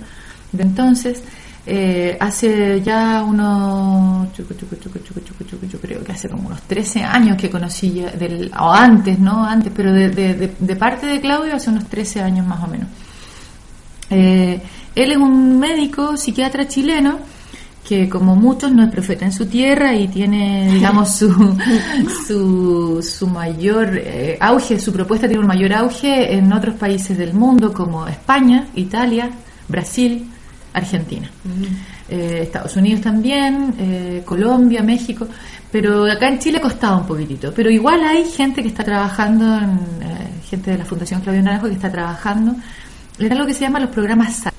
[0.52, 1.22] de entonces.
[1.64, 8.10] Eh, hace ya unos, yo creo que hace como unos 13 años que conocí, ya,
[8.10, 9.44] del, o antes, ¿no?
[9.44, 12.88] Antes, pero de, parte de Claudio hace unos 13 años más o menos.
[14.10, 14.60] Eh,
[14.94, 17.18] él es un médico psiquiatra chileno
[17.86, 21.28] que como muchos no es profeta en su tierra y tiene, digamos, su,
[22.26, 27.34] su, su mayor eh, auge, su propuesta tiene un mayor auge en otros países del
[27.34, 29.30] mundo como España, Italia,
[29.68, 30.28] Brasil,
[30.72, 31.28] Argentina.
[32.08, 35.26] Eh, Estados Unidos también, eh, Colombia, México,
[35.70, 37.52] pero acá en Chile costaba un poquitito.
[37.54, 39.44] Pero igual hay gente que está trabajando,
[40.48, 42.54] gente de la Fundación Claudio Naranjo que está trabajando
[43.18, 44.54] era lo que se llama los programas SAT.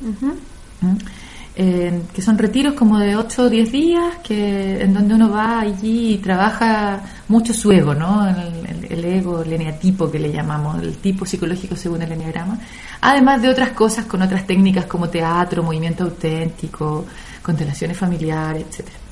[1.56, 5.60] Eh, que son retiros como de 8 o 10 días, que en donde uno va
[5.60, 8.28] allí y trabaja mucho su ego, ¿no?
[8.28, 12.58] El, ego, el eneatipo que le llamamos, el tipo psicológico según el eneagrama,
[13.02, 17.06] además de otras cosas con otras técnicas como teatro, movimiento auténtico,
[17.44, 19.03] constelaciones familiares, etcétera.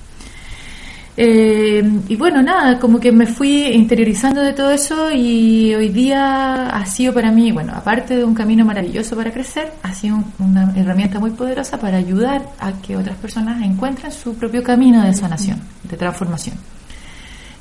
[1.23, 6.69] Eh, y bueno, nada, como que me fui interiorizando de todo eso y hoy día
[6.69, 10.73] ha sido para mí, bueno, aparte de un camino maravilloso para crecer, ha sido una
[10.75, 15.61] herramienta muy poderosa para ayudar a que otras personas encuentren su propio camino de sanación,
[15.83, 16.55] de transformación.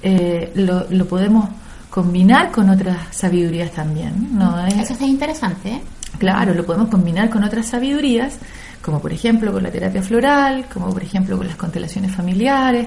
[0.03, 1.47] Eh, lo, lo, podemos
[1.91, 4.39] combinar con otras sabidurías también.
[4.39, 4.59] ¿no?
[4.69, 5.69] Eso es interesante.
[5.69, 5.83] ¿eh?
[6.19, 8.39] Claro, lo podemos combinar con otras sabidurías,
[8.81, 12.87] como por ejemplo con la terapia floral, como por ejemplo con las constelaciones familiares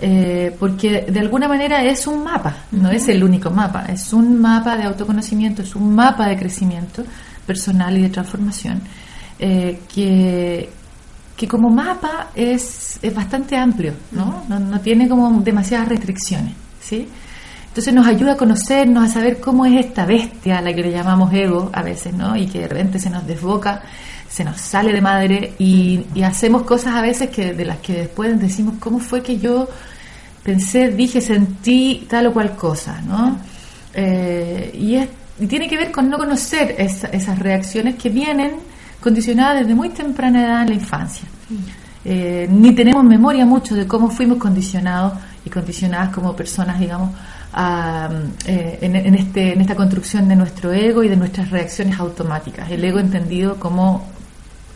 [0.00, 4.40] eh, porque de alguna manera es un mapa, no es el único mapa, es un
[4.40, 7.04] mapa de autoconocimiento, es un mapa de crecimiento
[7.44, 8.80] personal y de transformación,
[9.38, 10.70] eh, que,
[11.36, 14.44] que como mapa es, es bastante amplio, ¿no?
[14.48, 14.60] ¿no?
[14.60, 14.80] ¿no?
[14.80, 17.08] tiene como demasiadas restricciones, ¿sí?
[17.68, 20.90] Entonces nos ayuda a conocernos, a saber cómo es esta bestia a la que le
[20.90, 22.36] llamamos ego a veces, ¿no?
[22.36, 23.82] Y que de repente se nos desboca,
[24.28, 27.94] se nos sale de madre y, y hacemos cosas a veces que de las que
[27.94, 29.68] después decimos, ¿cómo fue que yo
[30.48, 33.38] pensé, dije, sentí tal o cual cosa, ¿no?
[33.92, 38.52] Eh, y, tiene que ver con no conocer esas reacciones que vienen
[39.00, 41.28] condicionadas desde muy temprana edad en la infancia.
[42.04, 45.12] Eh, ni tenemos memoria mucho de cómo fuimos condicionados
[45.44, 47.10] y condicionadas como personas, digamos,
[48.46, 52.68] eh, en, este, en esta construcción de nuestro ego y de nuestras reacciones automáticas.
[52.70, 54.06] El ego entendido como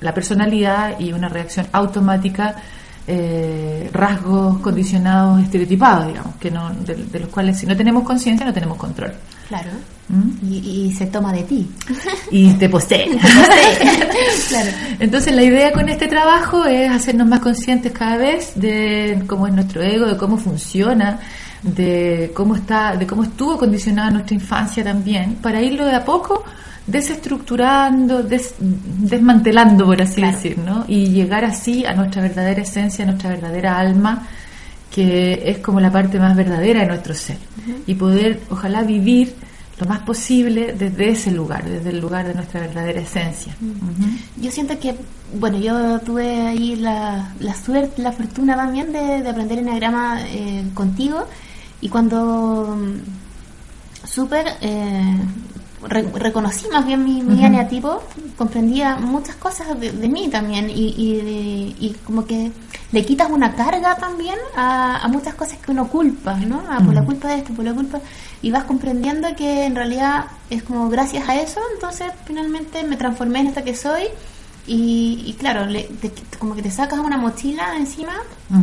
[0.02, 2.56] la personalidad y una reacción automática
[3.04, 8.52] eh, rasgos condicionados, estereotipados, digamos, que no, de, los cuales si no tenemos conciencia no
[8.52, 9.12] tenemos control.
[9.48, 9.70] Claro.
[10.08, 10.52] ¿Mm?
[10.52, 11.68] Y, se toma de ti.
[12.30, 13.06] Y te posee.
[14.48, 14.70] claro.
[15.00, 19.52] Entonces la idea con este trabajo es hacernos más conscientes cada vez de cómo es
[19.52, 21.18] nuestro ego, de cómo funciona,
[21.62, 26.44] de cómo está, de cómo estuvo condicionada nuestra infancia también, para irlo de a poco
[26.86, 30.84] desestructurando, desmantelando, por así decir, ¿no?
[30.88, 34.26] Y llegar así a nuestra verdadera esencia, a nuestra verdadera alma,
[34.90, 37.38] que es como la parte más verdadera de nuestro ser.
[37.86, 39.34] Y poder, ojalá, vivir
[39.78, 43.54] lo más posible desde ese lugar, desde el lugar de nuestra verdadera esencia.
[44.40, 44.94] Yo siento que,
[45.38, 50.64] bueno, yo tuve ahí la, la suerte, la fortuna también de, de aprender enagrama eh,
[50.74, 51.26] contigo
[51.80, 54.46] y cuando mm, súper
[55.90, 58.02] eh, reconocí más bien mi, mi eneatipo,
[58.36, 62.52] comprendía muchas cosas de, mí también y, y, como que
[62.92, 66.62] le quitas una carga también a, muchas cosas que uno culpa, ¿no?
[66.68, 68.00] Ah, por la culpa de esto, por la culpa
[68.42, 73.40] y vas comprendiendo que en realidad es como gracias a eso, entonces finalmente me transformé
[73.40, 74.04] en esta que soy
[74.66, 75.66] y, claro,
[76.38, 78.14] como que te sacas una mochila encima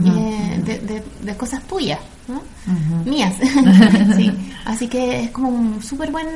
[0.05, 2.41] eh, de, cosas tuyas, ¿no?
[3.05, 3.35] mías.
[4.15, 4.31] sí.
[4.65, 6.27] Así que es como un super buen,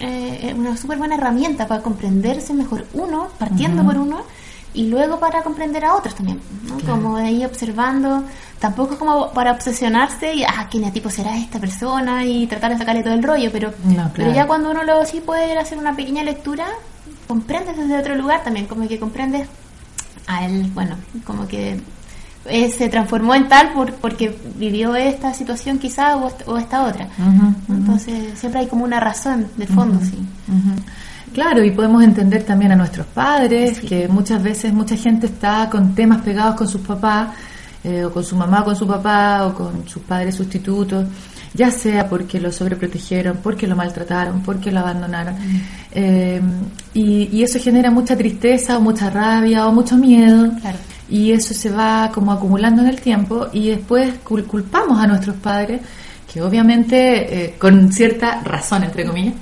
[0.00, 4.22] eh, una súper buena herramienta para comprenderse mejor uno, partiendo por uno,
[4.74, 6.78] y luego para comprender a otros también, ¿no?
[6.86, 8.22] Como ahí observando,
[8.60, 12.24] tampoco es como para obsesionarse y, ah, ¿qué tipo será esta persona?
[12.24, 13.72] Y tratar de sacarle todo el rollo, pero,
[14.14, 16.66] pero ya cuando uno lo sí puede hacer una pequeña lectura,
[17.28, 19.46] comprendes desde otro lugar también, como que comprendes
[20.26, 21.80] a él, bueno, como que
[22.46, 27.08] eh, se transformó en tal por, porque vivió esta situación quizá o, esta otra.
[27.68, 30.18] Entonces siempre hay como una razón de fondo, sí.
[31.32, 35.94] Claro, y podemos entender también a nuestros padres, que muchas veces mucha gente está con
[35.94, 37.28] temas pegados con sus papás,
[37.84, 41.06] eh, o con su mamá, o con su papá, o con sus padres sustitutos,
[41.54, 45.36] ya sea porque lo sobreprotegieron, porque lo maltrataron, porque lo abandonaron.
[45.92, 46.40] Eh,
[46.94, 50.50] y, eso genera mucha tristeza, o mucha rabia, o mucho miedo.
[51.08, 55.80] Y eso se va como acumulando en el tiempo, y después culpamos a nuestros padres
[56.32, 59.34] que obviamente eh, con cierta razón, entre comillas,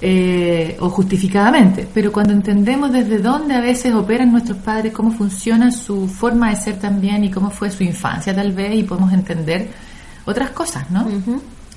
[0.00, 5.72] eh, o justificadamente, pero cuando entendemos desde dónde a veces operan nuestros padres, cómo funciona
[5.72, 9.70] su forma de ser también y cómo fue su infancia tal vez, y podemos entender
[10.26, 11.06] otras cosas, ¿no?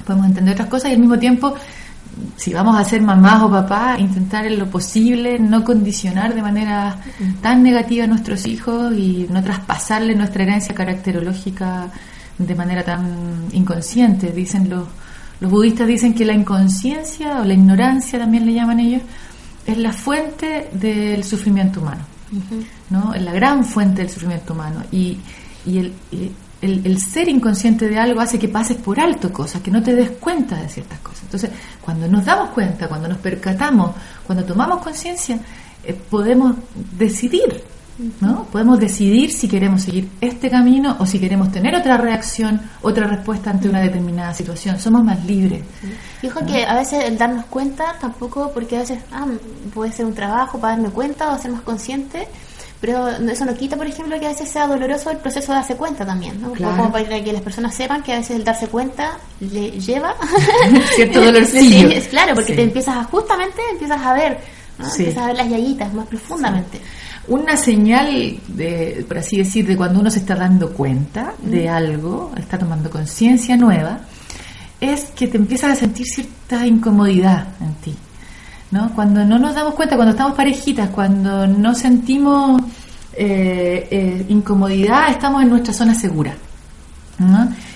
[0.05, 1.53] Podemos entender otras cosas y al mismo tiempo,
[2.35, 6.97] si vamos a ser mamás o papás, intentar en lo posible no condicionar de manera
[7.41, 11.89] tan negativa a nuestros hijos y no traspasarle nuestra herencia caracterológica
[12.37, 14.31] de manera tan inconsciente.
[14.31, 14.87] Dicen los,
[15.39, 19.01] los budistas dicen que la inconsciencia o la ignorancia también le llaman ellos
[19.65, 22.03] es la fuente del sufrimiento humano,
[22.89, 23.13] ¿no?
[23.13, 25.17] Es la gran fuente del sufrimiento humano y,
[25.65, 25.93] y el,
[26.63, 29.93] el, el, ser inconsciente de algo hace que pases por alto cosas, que no te
[29.93, 31.23] des cuenta de ciertas cosas.
[31.23, 31.51] Entonces,
[31.81, 33.91] cuando nos damos cuenta, cuando nos percatamos,
[34.25, 35.39] cuando tomamos conciencia,
[35.83, 36.55] eh, podemos
[36.97, 37.63] decidir
[38.21, 38.45] ¿no?
[38.45, 43.51] Podemos decidir si queremos seguir este camino o si queremos tener otra reacción, otra respuesta
[43.51, 44.79] ante una determinada situación.
[44.79, 45.63] Somos más libres.
[46.21, 49.27] Que a veces el darnos cuenta tampoco, porque a veces ah,
[49.73, 52.27] puede ser un trabajo para darme cuenta o ser más consciente,
[52.83, 55.77] pero eso no quita, por ejemplo, que a veces sea doloroso el proceso de darse
[55.77, 56.49] cuenta también, ¿no?
[56.49, 60.13] Como para que las personas sepan que a veces el darse cuenta le lleva
[60.93, 61.87] cierto dolorcillo.
[62.09, 64.37] claro, porque te empiezas justamente empiezas a ver,
[64.77, 66.81] empiezas a ver las yayitas más profundamente.
[67.29, 72.33] Una señal, de, por así decir, de cuando uno se está dando cuenta de algo,
[72.35, 74.01] está tomando conciencia nueva,
[74.81, 77.95] es que te empiezas a sentir cierta incomodidad en ti.
[78.73, 78.91] ¿No?
[78.95, 82.59] Cuando no nos damos cuenta, cuando estamos parejitas, cuando no sentimos
[83.13, 86.33] eh, eh, incomodidad, estamos en nuestra zona segura.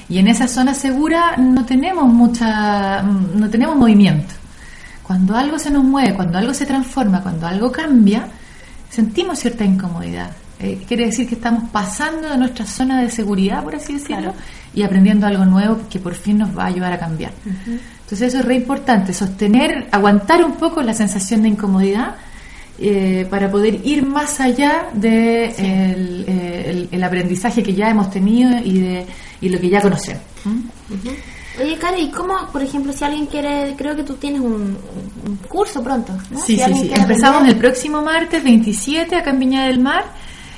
[0.09, 4.33] Y en esa zona segura no tenemos mucha, no tenemos movimiento.
[5.03, 8.27] Cuando algo se nos mueve, cuando algo se transforma, cuando algo cambia,
[8.89, 10.31] sentimos cierta incomodidad.
[10.59, 14.33] Eh, quiere decir que estamos pasando de nuestra zona de seguridad, por así decirlo,
[14.73, 17.31] y aprendiendo algo nuevo que por fin nos va a ayudar a cambiar.
[18.07, 22.15] Entonces eso es re importante, sostener, aguantar un poco la sensación de incomodidad
[22.79, 28.79] eh, para poder ir más allá de eh, el, aprendizaje que ya hemos tenido y
[28.79, 29.05] de
[29.41, 30.23] y lo que ya conocemos.
[31.61, 34.77] Oye, Cari, ¿y cómo, por ejemplo, si alguien quiere, creo que tú tienes un,
[35.49, 36.39] curso pronto, ¿no?
[36.39, 36.91] Sí, sí, sí.
[36.95, 40.05] Empezamos el próximo martes 27 acá en Viña del Mar,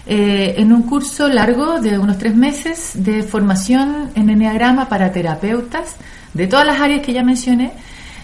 [0.06, 5.95] eh, en un curso largo de unos tres meses de formación en Enneagrama para terapeutas
[6.34, 7.71] de todas las áreas que ya mencioné.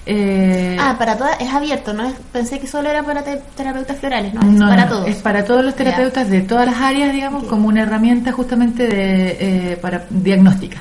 [0.08, 2.14] Eh, ah, para todas, es abierto, ¿no?
[2.32, 4.42] Pensé que solo era para terapeutas florales, ¿no?
[4.42, 5.08] Es para todos.
[5.08, 9.72] Es para todos los terapeutas de todas las áreas, digamos, como una herramienta justamente de,
[9.72, 10.80] eh, para diagnóstica,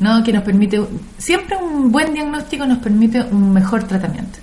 [0.00, 0.22] ¿no?
[0.24, 0.80] Que nos permite,
[1.18, 4.38] siempre un buen diagnóstico nos permite un mejor tratamiento.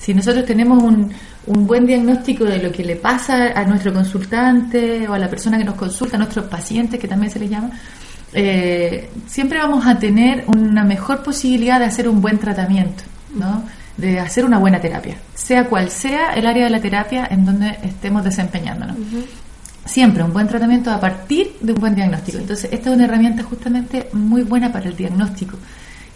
[0.00, 1.12] Si nosotros tenemos un,
[1.46, 5.56] un buen diagnóstico de lo que le pasa a nuestro consultante o a la persona
[5.58, 7.70] que nos consulta, a nuestros pacientes, que también se les llama,
[8.32, 13.04] eh, siempre vamos a tener una mejor posibilidad de hacer un buen tratamiento.
[13.34, 13.62] ¿no?
[14.00, 17.78] de hacer una buena terapia, sea cual sea el área de la terapia en donde
[17.82, 18.96] estemos desempeñándonos.
[19.84, 22.38] Siempre un buen tratamiento a partir de un buen diagnóstico.
[22.38, 25.56] Entonces, esta es una herramienta justamente muy buena para el diagnóstico.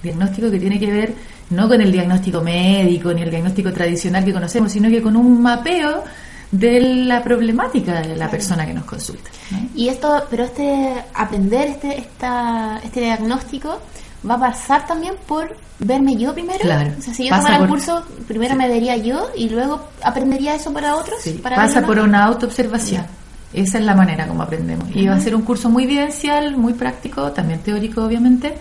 [0.02, 1.14] Diagnóstico que tiene que ver
[1.50, 5.42] no con el diagnóstico médico ni el diagnóstico tradicional que conocemos, sino que con un
[5.42, 6.04] mapeo
[6.50, 9.30] de la problemática de la persona que nos consulta.
[9.74, 13.80] Y esto, pero este aprender este esta, este diagnóstico
[14.28, 16.60] va a pasar también por verme yo primero.
[16.60, 16.92] Claro.
[16.98, 20.72] O sea, si yo tomara el curso, primero me vería yo y luego aprendería eso
[20.72, 21.18] para otros.
[21.42, 23.04] pasa por una autoobservación.
[23.52, 24.88] Esa es la manera como aprendemos.
[24.94, 28.54] Y va a ser un curso muy vivencial, muy práctico, también teórico, obviamente.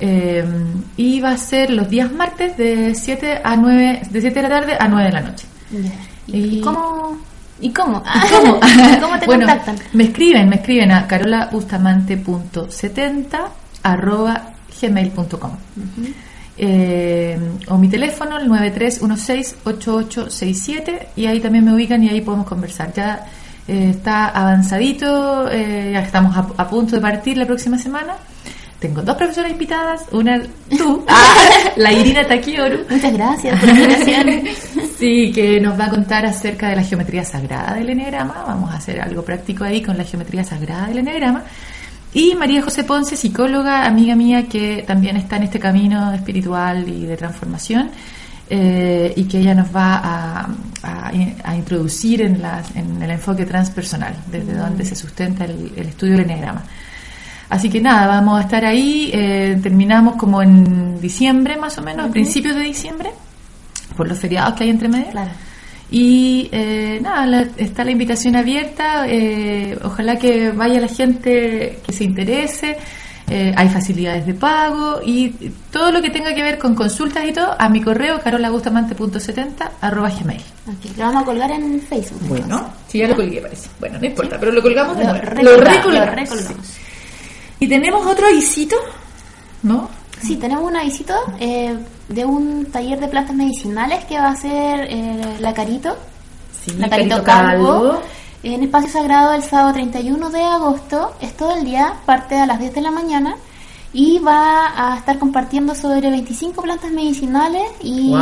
[0.00, 0.44] Eh,
[0.96, 4.48] y va a ser los días martes de 7 a 9, de 7 de la
[4.48, 5.46] tarde a 9 de la noche.
[6.26, 7.16] ¿Y, cómo?
[7.60, 8.02] ¿Y cómo?
[9.00, 9.18] ¿Cómo?
[9.18, 9.76] te contactan?
[9.92, 13.48] Me escriben, me escriben a carolabustamante.70
[13.82, 15.50] arroba gmail.com.
[16.56, 17.36] Eh,
[17.68, 22.92] o mi teléfono, el 93168867, y ahí también me ubican y ahí podemos conversar.
[22.92, 23.26] Ya
[23.66, 28.14] eh, está avanzadito, eh, ya estamos a, punto de partir la próxima semana.
[28.84, 31.06] Tengo dos profesoras invitadas, una tú,
[31.76, 32.80] la Irina Takioru.
[32.90, 34.42] Muchas gracias por la invitación.
[34.98, 38.44] sí, que nos va a contar acerca de la geometría sagrada del enegrama.
[38.46, 41.44] Vamos a hacer algo práctico ahí con la geometría sagrada del enegrama.
[42.12, 47.06] Y María José Ponce, psicóloga, amiga mía, que también está en este camino espiritual y
[47.06, 47.90] de transformación,
[48.50, 50.48] eh, y que ella nos va a,
[51.42, 52.42] a, introducir en,
[52.74, 54.58] en, el enfoque transpersonal, desde mm.
[54.58, 56.62] donde se sustenta el, estudio del enegrama.
[57.48, 62.08] Así que nada, vamos a estar ahí, eh, terminamos como en diciembre más o menos,
[62.08, 63.10] a principios de diciembre,
[63.96, 65.10] por los feriados que hay entre medio.
[65.10, 65.30] Claro.
[65.90, 72.04] Y eh, nada, está la invitación abierta, eh, ojalá que vaya la gente que se
[72.04, 72.78] interese,
[73.26, 75.30] eh, hay facilidades de pago y
[75.70, 80.10] todo lo que tenga que ver con consultas y todo, a mi correo carolagustamante.70 arroba
[80.10, 80.42] gmail.
[80.98, 82.20] Lo vamos a colgar en Facebook.
[82.28, 83.70] Bueno, si ya lo colgué parece.
[83.80, 85.04] Bueno, no importa, pero lo colgamos de.
[85.04, 86.78] Lo, recolgamos.
[87.60, 88.76] Y tenemos otro avisito,
[89.62, 89.88] ¿no?
[90.22, 91.76] Sí, tenemos un avisito eh,
[92.08, 95.96] de un taller de plantas medicinales que va a ser eh, la Carito,
[96.78, 98.00] la Carito, Calvo,
[98.42, 101.14] en Espacio Sagrado el sábado 31 de agosto.
[101.20, 103.36] Es todo el día, parte a las 10 de la mañana.
[103.92, 108.12] Y va a estar compartiendo sobre 25 plantas medicinales y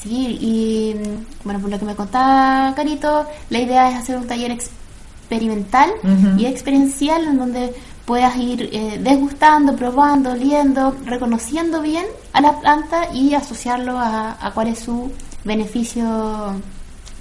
[0.00, 0.94] sí y
[1.42, 5.90] bueno por lo que me contaba Carito la idea es hacer un taller experimental
[6.38, 7.74] y experiencial en donde
[8.12, 12.04] puedas ir eh, desgustando, probando, oliendo, reconociendo bien
[12.34, 15.10] a la planta y asociarlo a, cuál es su
[15.44, 16.04] beneficio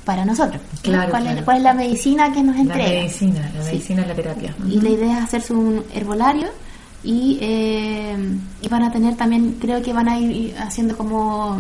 [0.04, 0.62] para nosotros.
[0.84, 2.90] ¿Cuál, Es, la medicina que nos entrega?
[2.90, 4.54] La medicina, la medicina, la terapia.
[4.68, 6.50] Y la idea es hacerse un herbolario
[7.06, 8.18] y, eh,
[8.62, 11.58] y van a tener también, creo que van a ir haciendo como...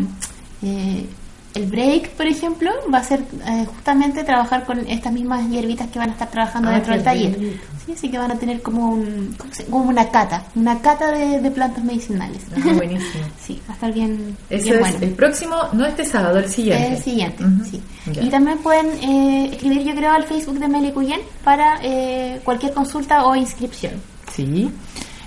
[0.61, 1.07] Eh,
[1.53, 5.99] el break, por ejemplo, va a ser eh, justamente trabajar con estas mismas hierbitas que
[5.99, 7.37] van a estar trabajando ah, dentro del taller.
[7.85, 9.35] Sí, así que van a tener como, un,
[9.69, 12.41] como una cata, una cata de, plantas medicinales.
[12.55, 13.25] Ah, buenísimo.
[13.41, 16.93] sí, va a estar bien, Eso es El próximo, no este sábado, el siguiente.
[16.93, 17.81] El siguiente, sí.
[18.21, 22.73] Y también pueden eh, escribir, yo creo, al Facebook de Meli Cuyen para eh, cualquier
[22.73, 23.93] consulta o inscripción.
[24.33, 24.71] Sí.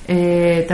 [0.07, 0.67] Eh,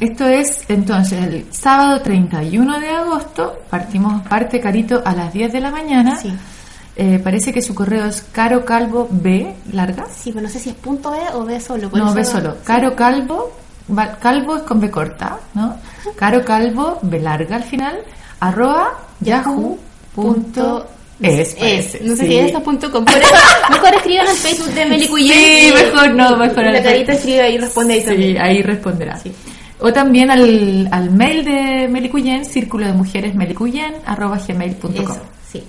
[0.00, 5.60] esto es entonces el sábado 31 de agosto, partimos parte carito a las 10 de
[5.60, 6.20] la mañana.
[6.94, 10.06] Eh, parece que su correo es Caro Calvo B, larga.
[10.10, 11.90] Sí, pero no sé si es punto E o B solo.
[11.92, 12.56] no, B solo.
[12.64, 13.52] Caro Calvo,
[14.20, 15.76] Calvo es con B corta, ¿no?
[16.14, 17.98] Caro Calvo, B larga al final,
[18.40, 23.04] arroba yahoo.com es, es, no sé si es esto.com.
[23.70, 26.64] mejor escriban al Facebook de Meli Sí, mejor no, mejor.
[26.64, 28.32] La carita escribe ahí responde ahí también.
[28.32, 29.20] Sí, ahí responderá.
[29.80, 32.10] O también al, al mail de Meli
[32.44, 35.16] círculo de mujeres melicuyen, arroba gmail.com.
[35.50, 35.62] Sí.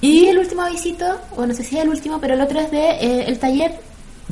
[0.00, 1.04] Y el último avisito,
[1.36, 3.72] o no sé si es el último, pero el otro es de eh, el taller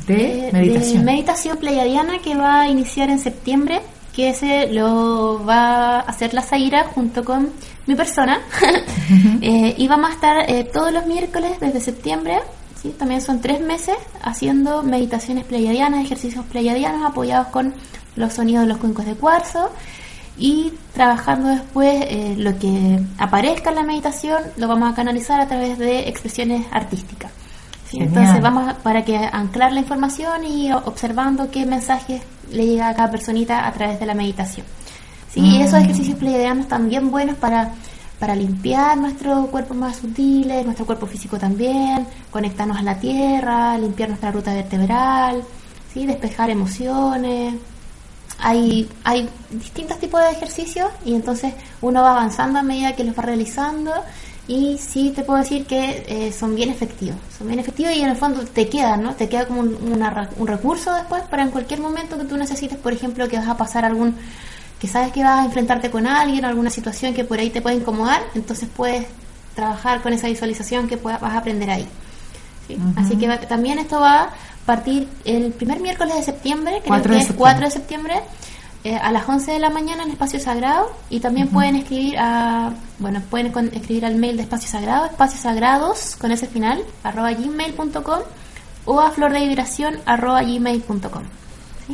[0.07, 0.99] de, meditación.
[0.99, 3.81] de meditación pleiadiana que va a iniciar en septiembre
[4.13, 7.51] que ese lo va a hacer la Zaira junto con
[7.89, 8.39] mi persona.
[9.41, 12.39] eh, y vamos a estar eh, todos los miércoles desde septiembre,
[12.79, 12.89] ¿sí?
[12.89, 17.73] también son tres meses, haciendo meditaciones pleiadianas, ejercicios pleiadianos apoyados con
[18.15, 19.71] los sonidos de los cuencos de cuarzo.
[20.37, 25.47] y trabajando después eh, lo que aparezca en la meditación lo vamos a canalizar a
[25.47, 27.31] través de expresiones artísticas.
[27.91, 32.21] Entonces vamos para que anclar la información y observando qué mensajes
[32.51, 34.65] le llega a cada personita a través de la meditación.
[35.33, 35.39] ¿Sí?
[35.39, 35.83] Y esos mm.
[35.83, 37.73] ejercicios pleiadianos también buenos para,
[38.19, 44.09] para limpiar nuestro cuerpo más sutiles, nuestro cuerpo físico también, conectarnos a la tierra, limpiar
[44.09, 45.43] nuestra ruta vertebral,
[45.93, 46.05] ¿sí?
[46.05, 47.55] despejar emociones.
[48.41, 53.17] Hay, hay distintos tipos de ejercicios y entonces uno va avanzando a medida que los
[53.17, 53.91] va realizando
[54.47, 58.09] y sí te puedo decir que eh, son bien efectivos, son bien efectivos y en
[58.09, 59.13] el fondo te quedan, ¿no?
[59.13, 59.77] Te queda como un,
[60.37, 63.57] un recurso después para en cualquier momento que tú necesites, por ejemplo, que vas a
[63.57, 64.15] pasar algún
[64.79, 67.75] que sabes que vas a enfrentarte con alguien, alguna situación que por ahí te puede
[67.75, 69.05] incomodar, entonces puedes
[69.55, 71.87] trabajar con esa visualización que vas a aprender ahí.
[72.95, 74.29] Así que también esto va a
[74.65, 78.21] partir el primer miércoles de septiembre, creo que es 4 de septiembre,
[78.83, 82.71] eh, a las 11 de la mañana en Espacio Sagrado y también pueden escribir a,
[82.99, 88.19] bueno, pueden escribir al mail de Espacio Sagrado, espacios sagrados con ese final, arroba gmail.com
[88.85, 91.23] o a flor de vibración arroba gmail.com.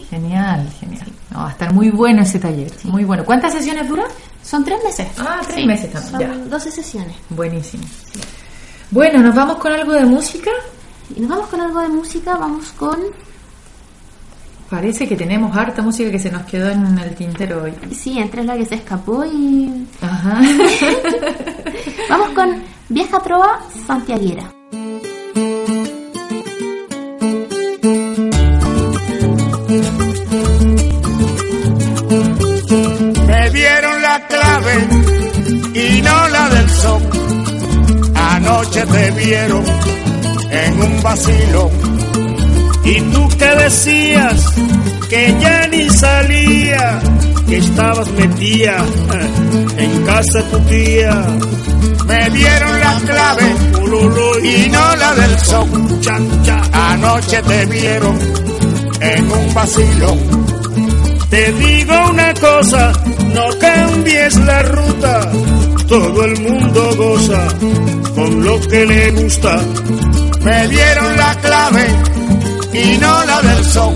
[0.09, 1.07] Genial, genial.
[1.35, 3.23] va a estar muy bueno ese taller, muy bueno.
[3.25, 4.07] ¿Cuántas sesiones duran?
[4.43, 5.07] Son tres meses.
[5.17, 6.31] Ah, tres meses también.
[6.31, 7.15] Son 12 sesiones.
[7.29, 7.83] Buenísimo.
[8.91, 10.51] Bueno, ¿nos vamos con algo de música?
[11.15, 12.97] Y nos vamos con algo de música, vamos con...
[14.69, 17.73] Parece que tenemos harta música que se nos quedó en el tintero hoy.
[17.91, 19.87] Sí, entre la que se escapó y...
[20.01, 20.41] Ajá.
[22.09, 24.51] vamos con Vieja Trova Santiaguera.
[34.27, 34.87] Clave
[35.73, 37.01] y no la del son.
[38.15, 39.63] Anoche te vieron
[40.51, 41.71] en un vacilo
[42.83, 44.53] y tú que decías
[45.09, 46.99] que ya ni salía,
[47.47, 48.85] que estabas metida
[49.77, 51.25] en casa de tu tía.
[52.05, 53.55] Me dieron la clave
[54.43, 55.85] y no la del son.
[56.73, 58.17] Anoche te vieron
[59.13, 60.17] en un vacilo.
[61.29, 62.93] Te digo una cosa,
[63.33, 65.31] no cambies la ruta,
[65.87, 67.47] todo el mundo goza
[68.15, 69.59] con lo que le gusta.
[70.41, 71.85] Me dieron la clave
[72.73, 73.95] y no la del son.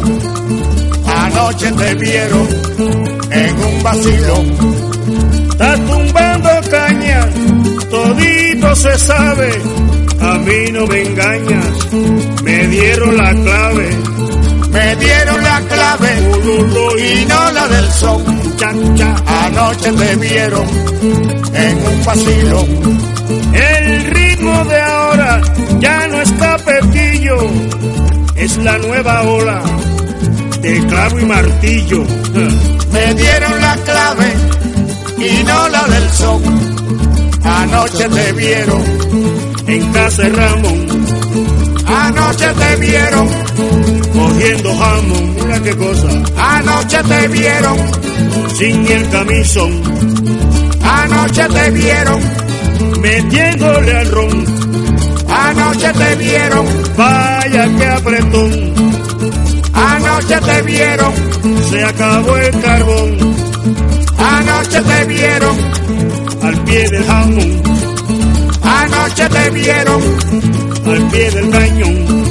[1.05, 2.47] Anoche te vieron
[3.32, 4.43] en un vacilo.
[5.51, 7.30] Está tumbando caña,
[7.89, 9.51] todito se sabe.
[10.22, 11.93] A mí no me engañas,
[12.43, 14.09] me dieron la clave.
[14.72, 16.11] Me dieron la clave
[16.97, 18.39] y no la del son
[19.26, 20.67] Anoche te vieron
[21.53, 22.65] en un vacilo.
[23.53, 25.41] El ritmo de ahora
[25.80, 27.38] ya no está petillo,
[28.36, 29.61] es la nueva ola
[30.61, 32.03] de clavo y martillo.
[32.91, 34.34] Me dieron la clave
[35.17, 36.41] y no la del son.
[37.43, 38.84] Anoche te vieron
[39.67, 41.09] en casa de Ramón.
[41.90, 43.28] Anoche te vieron
[44.14, 46.08] cogiendo jamón, mira qué cosa.
[46.38, 47.78] Anoche te vieron
[48.58, 49.82] sin el camisón.
[50.84, 52.22] Anoche te vieron
[53.02, 54.46] metiéndole al ron.
[55.30, 56.66] Anoche te vieron,
[56.98, 58.74] vaya que apretón.
[59.74, 61.14] Anoche te vieron,
[61.70, 63.18] se acabó el carbón.
[64.18, 65.58] Anoche te vieron,
[66.44, 67.64] al pie del jamón.
[68.64, 70.02] Anoche te vieron,
[70.86, 72.29] al pie del cañón.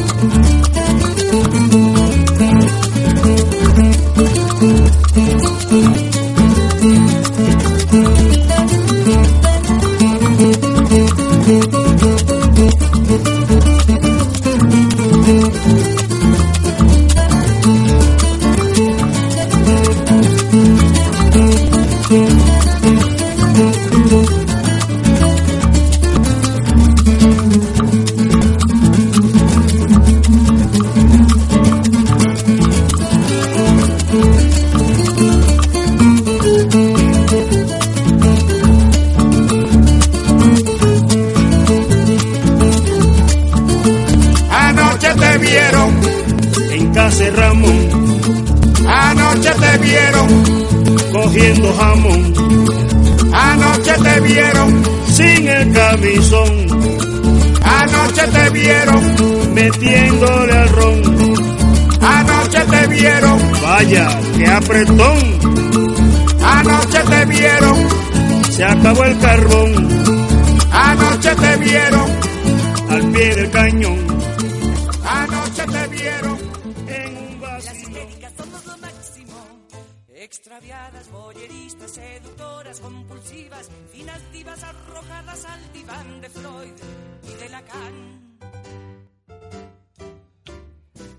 [81.88, 86.74] Boyeristas, seductoras, compulsivas, finas divas arrojadas al diván de Freud
[87.22, 88.38] y de Lacan.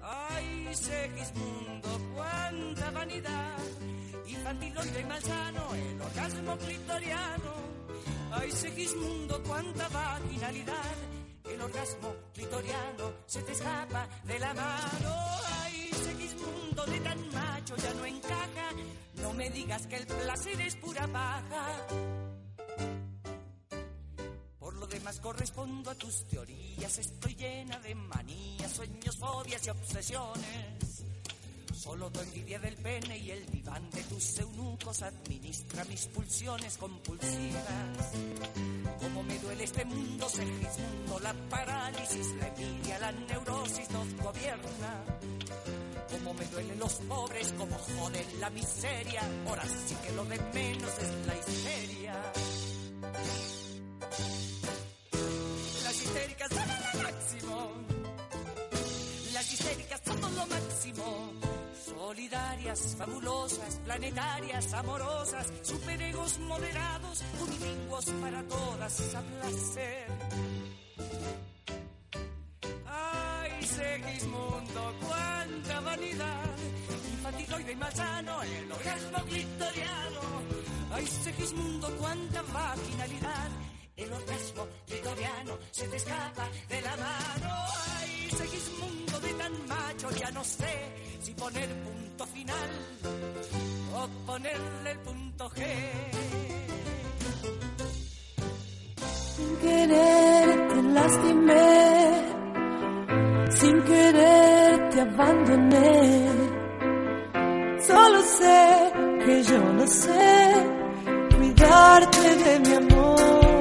[0.01, 3.57] Ay, Segismundo, cuánta vanidad,
[4.27, 7.53] infantiloide y malsano, el orgasmo clitoriano.
[8.31, 10.95] Ay, Segismundo, cuánta vaginalidad,
[11.45, 15.15] el orgasmo clitoriano se te escapa de la mano.
[15.61, 18.69] Ay, Segismundo de tan macho ya no encaja,
[19.21, 21.87] no me digas que el placer es pura paja.
[24.59, 31.08] Por lo demás correspondo a tus teorías, estoy llena de manías, sueños, fobias y obsesiones.
[31.73, 38.11] Solo tu envidia del pene y el diván de tus eunucos administra mis pulsiones compulsivas.
[38.99, 45.05] Como me duele este mundo, Sergismundo, la parálisis, la envidia, la neurosis nos gobierna.
[46.11, 50.91] Como me duelen los pobres, como joden la miseria, ahora sí que lo de menos
[50.99, 52.33] es la histeria.
[55.83, 57.98] Las histéricas son lo máximo.
[60.39, 61.33] Lo máximo.
[61.85, 70.07] Solidarias, fabulosas, planetarias, amorosas, superegos moderados, unilingüos para todas a placer.
[72.87, 76.45] Ay, Segismundo, cuánta vanidad,
[77.11, 80.21] infatigoide y malsano, el orgasmo clitoriano.
[80.93, 83.49] Ay, Segismundo, cuánta vaginalidad,
[84.03, 87.55] el orgasmo clitoriano se te escapa de la mano.
[87.99, 90.73] Ay, Segismundo de tan macho, ya no sé
[91.21, 92.69] si poner punto final
[93.95, 95.65] o ponerle el punto G.
[99.35, 102.21] Sin querer te lastimé,
[103.51, 106.29] sin querer te abandoné.
[107.87, 108.91] Solo sé
[109.25, 110.79] que yo no sé
[111.35, 113.58] cuidarte de mi amor.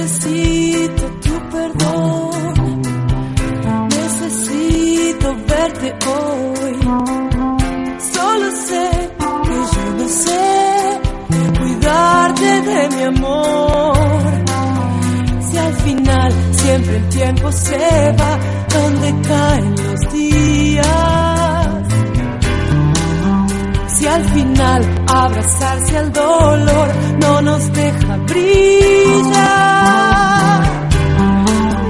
[0.00, 2.80] Necesito tu perdón,
[3.90, 6.74] necesito verte hoy.
[8.14, 8.90] Solo sé
[9.44, 11.00] que yo no sé
[11.58, 14.32] cuidarte de mi amor.
[15.50, 18.38] Si al final siempre el tiempo se va,
[18.72, 21.69] donde caen los días.
[24.00, 26.88] Si al final abrazarse al dolor
[27.20, 29.40] no nos deja brillar.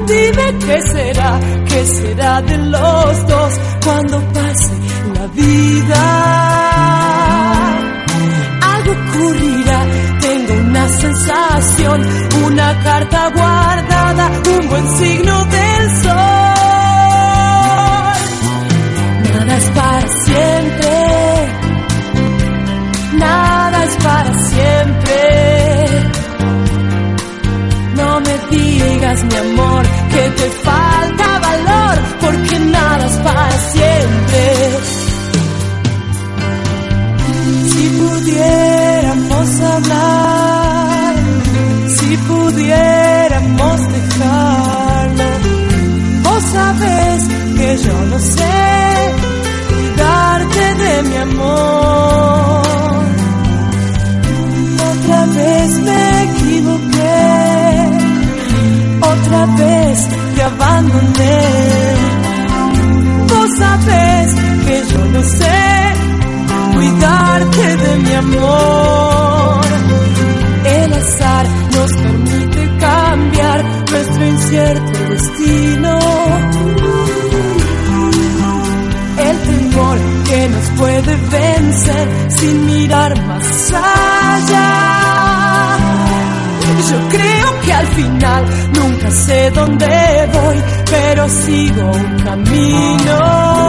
[0.08, 4.72] Dime qué será, qué será de los dos cuando pase
[5.14, 6.30] la vida.
[60.80, 61.40] Abandoné.
[63.28, 64.34] Vos sabes
[64.66, 65.92] que yo no sé
[66.74, 69.64] cuidarte de mi amor.
[70.64, 75.98] El azar nos permite cambiar nuestro incierto destino.
[79.28, 84.19] El temor que nos puede vencer sin mirar más allá.
[86.90, 90.56] Yo creo que al final nunca sé dónde voy,
[90.90, 93.60] pero sigo un camino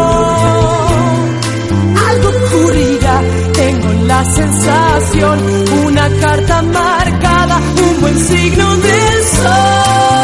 [2.12, 3.22] algo ocurrirá.
[3.54, 5.40] Tengo la sensación,
[5.86, 10.21] una carta marcada, un buen signo del sol.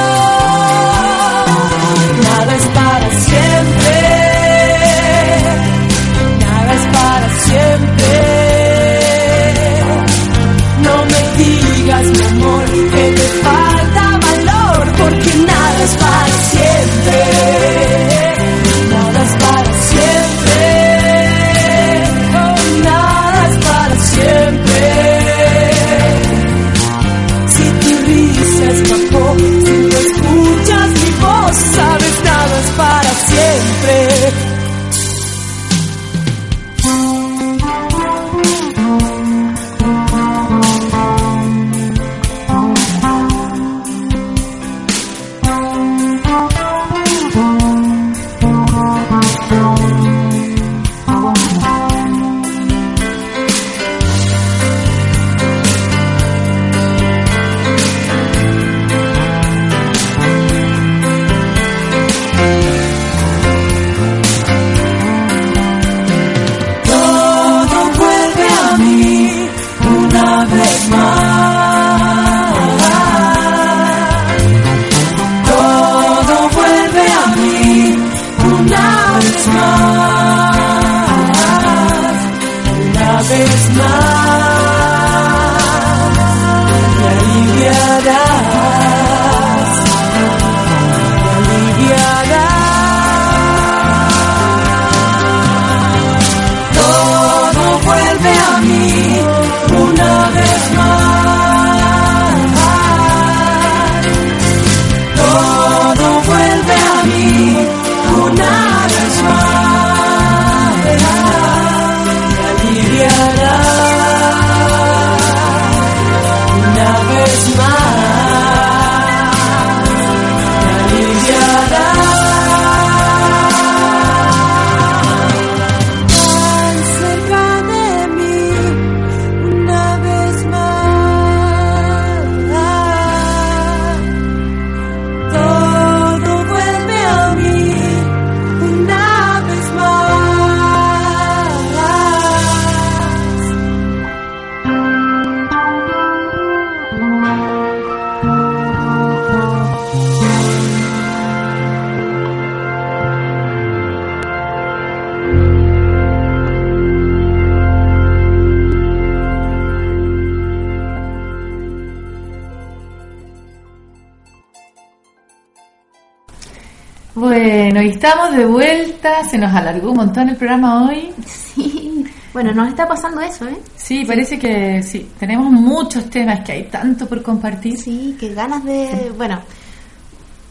[167.78, 171.14] Bueno, y estamos de vuelta, se nos alargó un montón el programa hoy.
[171.28, 172.04] Sí.
[172.34, 173.56] Bueno, nos está pasando eso, ¿eh?
[173.76, 177.78] Sí, parece que sí, tenemos muchos temas que hay tanto por compartir.
[177.78, 179.12] Sí, que ganas de...
[179.16, 179.40] Bueno,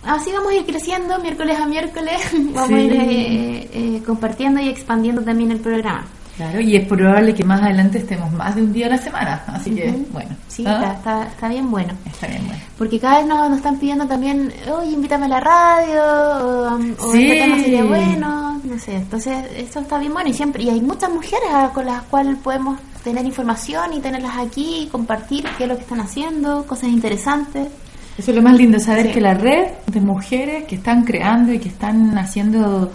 [0.05, 2.15] así vamos a ir creciendo miércoles a miércoles.
[2.55, 6.07] Vamos a ir eh, eh, compartiendo y expandiendo también el programa.
[6.37, 9.43] Claro, y es probable que más adelante estemos más de un día a la semana,
[9.47, 10.07] así que Ujú.
[10.13, 10.31] bueno.
[10.49, 10.75] Sí, ¿ah?
[10.75, 11.95] está, está, está bien bueno.
[12.05, 12.61] Está bien, bueno.
[12.77, 16.95] Porque cada vez nos, nos están pidiendo también, oye, invítame a la radio, o, um,
[16.99, 17.23] o Sí.
[17.31, 18.97] este tema sería bueno, no sé.
[18.97, 22.79] Entonces, eso está bien bueno y siempre y hay muchas mujeres con las cuales podemos
[23.03, 27.69] tener información y tenerlas aquí y compartir qué es lo que están haciendo, cosas interesantes.
[28.19, 29.13] Eso es lo más lindo, saber Sí.
[29.13, 32.91] que la red de mujeres que están creando y que están haciendo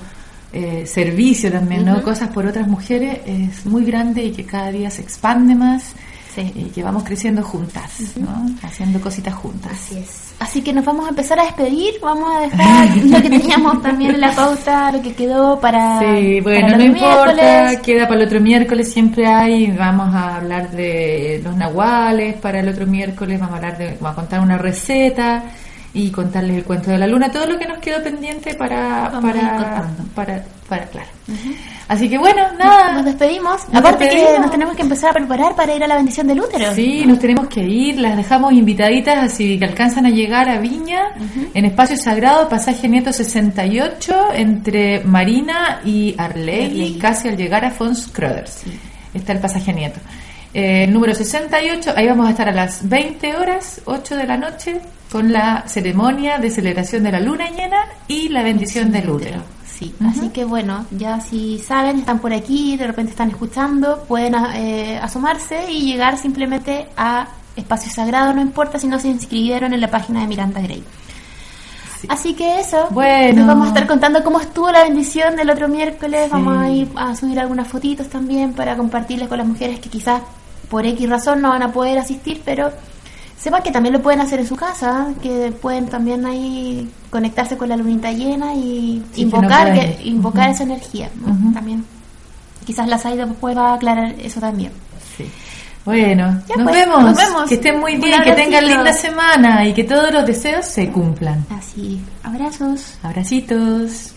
[0.54, 2.02] eh, servicio también, ¿no?
[2.04, 5.94] Cosas por otras mujeres es muy grande y que cada día se expande más
[6.36, 6.50] Sí.
[6.56, 8.46] y que vamos creciendo juntas, ¿no?
[8.64, 9.74] Haciendo cositas juntas.
[9.74, 10.32] Así es.
[10.40, 14.12] Así que nos vamos a empezar a despedir, vamos a dejar lo que teníamos también
[14.16, 17.80] en la pauta, lo que quedó para, Sí, bueno, para no el importa, miércoles.
[17.82, 22.70] queda para el otro miércoles, siempre hay, vamos a hablar de los nahuales, para el
[22.70, 25.44] otro miércoles vamos a hablar de, vamos a contar una receta
[25.94, 29.32] y contarles el cuento de la luna, todo lo que nos quedó pendiente para, Vamos
[29.32, 31.10] para, para, para, claro.
[31.90, 32.94] Así que bueno, nada.
[32.94, 33.68] Nos despedimos.
[33.68, 34.34] Nos Aparte despedimos.
[34.34, 36.74] que nos tenemos que empezar a preparar para ir a la bendición del útero.
[36.74, 41.14] Sí, nos tenemos que ir, las dejamos invitaditas así que alcanzan a llegar a Viña
[41.54, 46.98] en Espacio Sagrado, pasaje Nieto 68, entre Marina y Arley, Arley.
[47.00, 48.64] casi al llegar a Fons Crothers.
[49.14, 50.00] Está el pasaje Nieto.
[50.54, 54.38] Eh, el número 68, ahí vamos a estar a las 20 horas, 8 de la
[54.38, 54.82] noche,
[55.12, 59.42] con la ceremonia de celebración de la luna llena y la bendición del útero.
[59.66, 64.36] Sí, así que bueno, ya si saben, están por aquí, de repente están escuchando, pueden
[64.54, 69.82] eh, asomarse y llegar simplemente a Espacio Sagrado, no importa si no se inscribieron en
[69.82, 70.84] la página de Miranda Gray.
[72.00, 72.08] Sí.
[72.10, 73.34] Así que eso, Bueno.
[73.40, 76.30] nos vamos a estar contando cómo estuvo la bendición del otro miércoles, Sí.
[76.32, 80.22] vamos a ir a subir algunas fotitos también para compartirles con las mujeres que quizás
[80.72, 82.72] por X razón no van a poder asistir, pero
[83.38, 87.70] sepan que también lo pueden hacer en su casa, que pueden también ahí conectarse con
[87.70, 91.34] la lunita llena y Sí, que invocar, no que invocar esa energía, ¿no?
[91.34, 91.54] Ujú.
[91.54, 91.86] También.
[92.66, 94.72] Quizás la Saida después va a aclarar eso también.
[95.18, 95.26] Sí.
[95.84, 97.04] Bueno, Ya nos, pues, vemos.
[97.04, 97.50] nos vemos.
[97.50, 101.44] Que estén muy bien, que tengan linda semana y que todos los deseos se cumplan.
[101.50, 102.94] Así, abrazos.
[103.04, 104.14] Abracitos.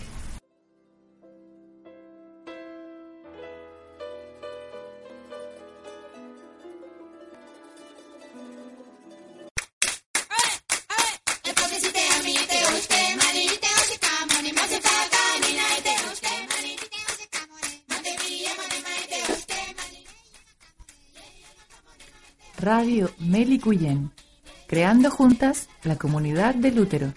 [22.77, 23.09] Radio
[24.67, 27.13] creando juntas la comunidad del útero.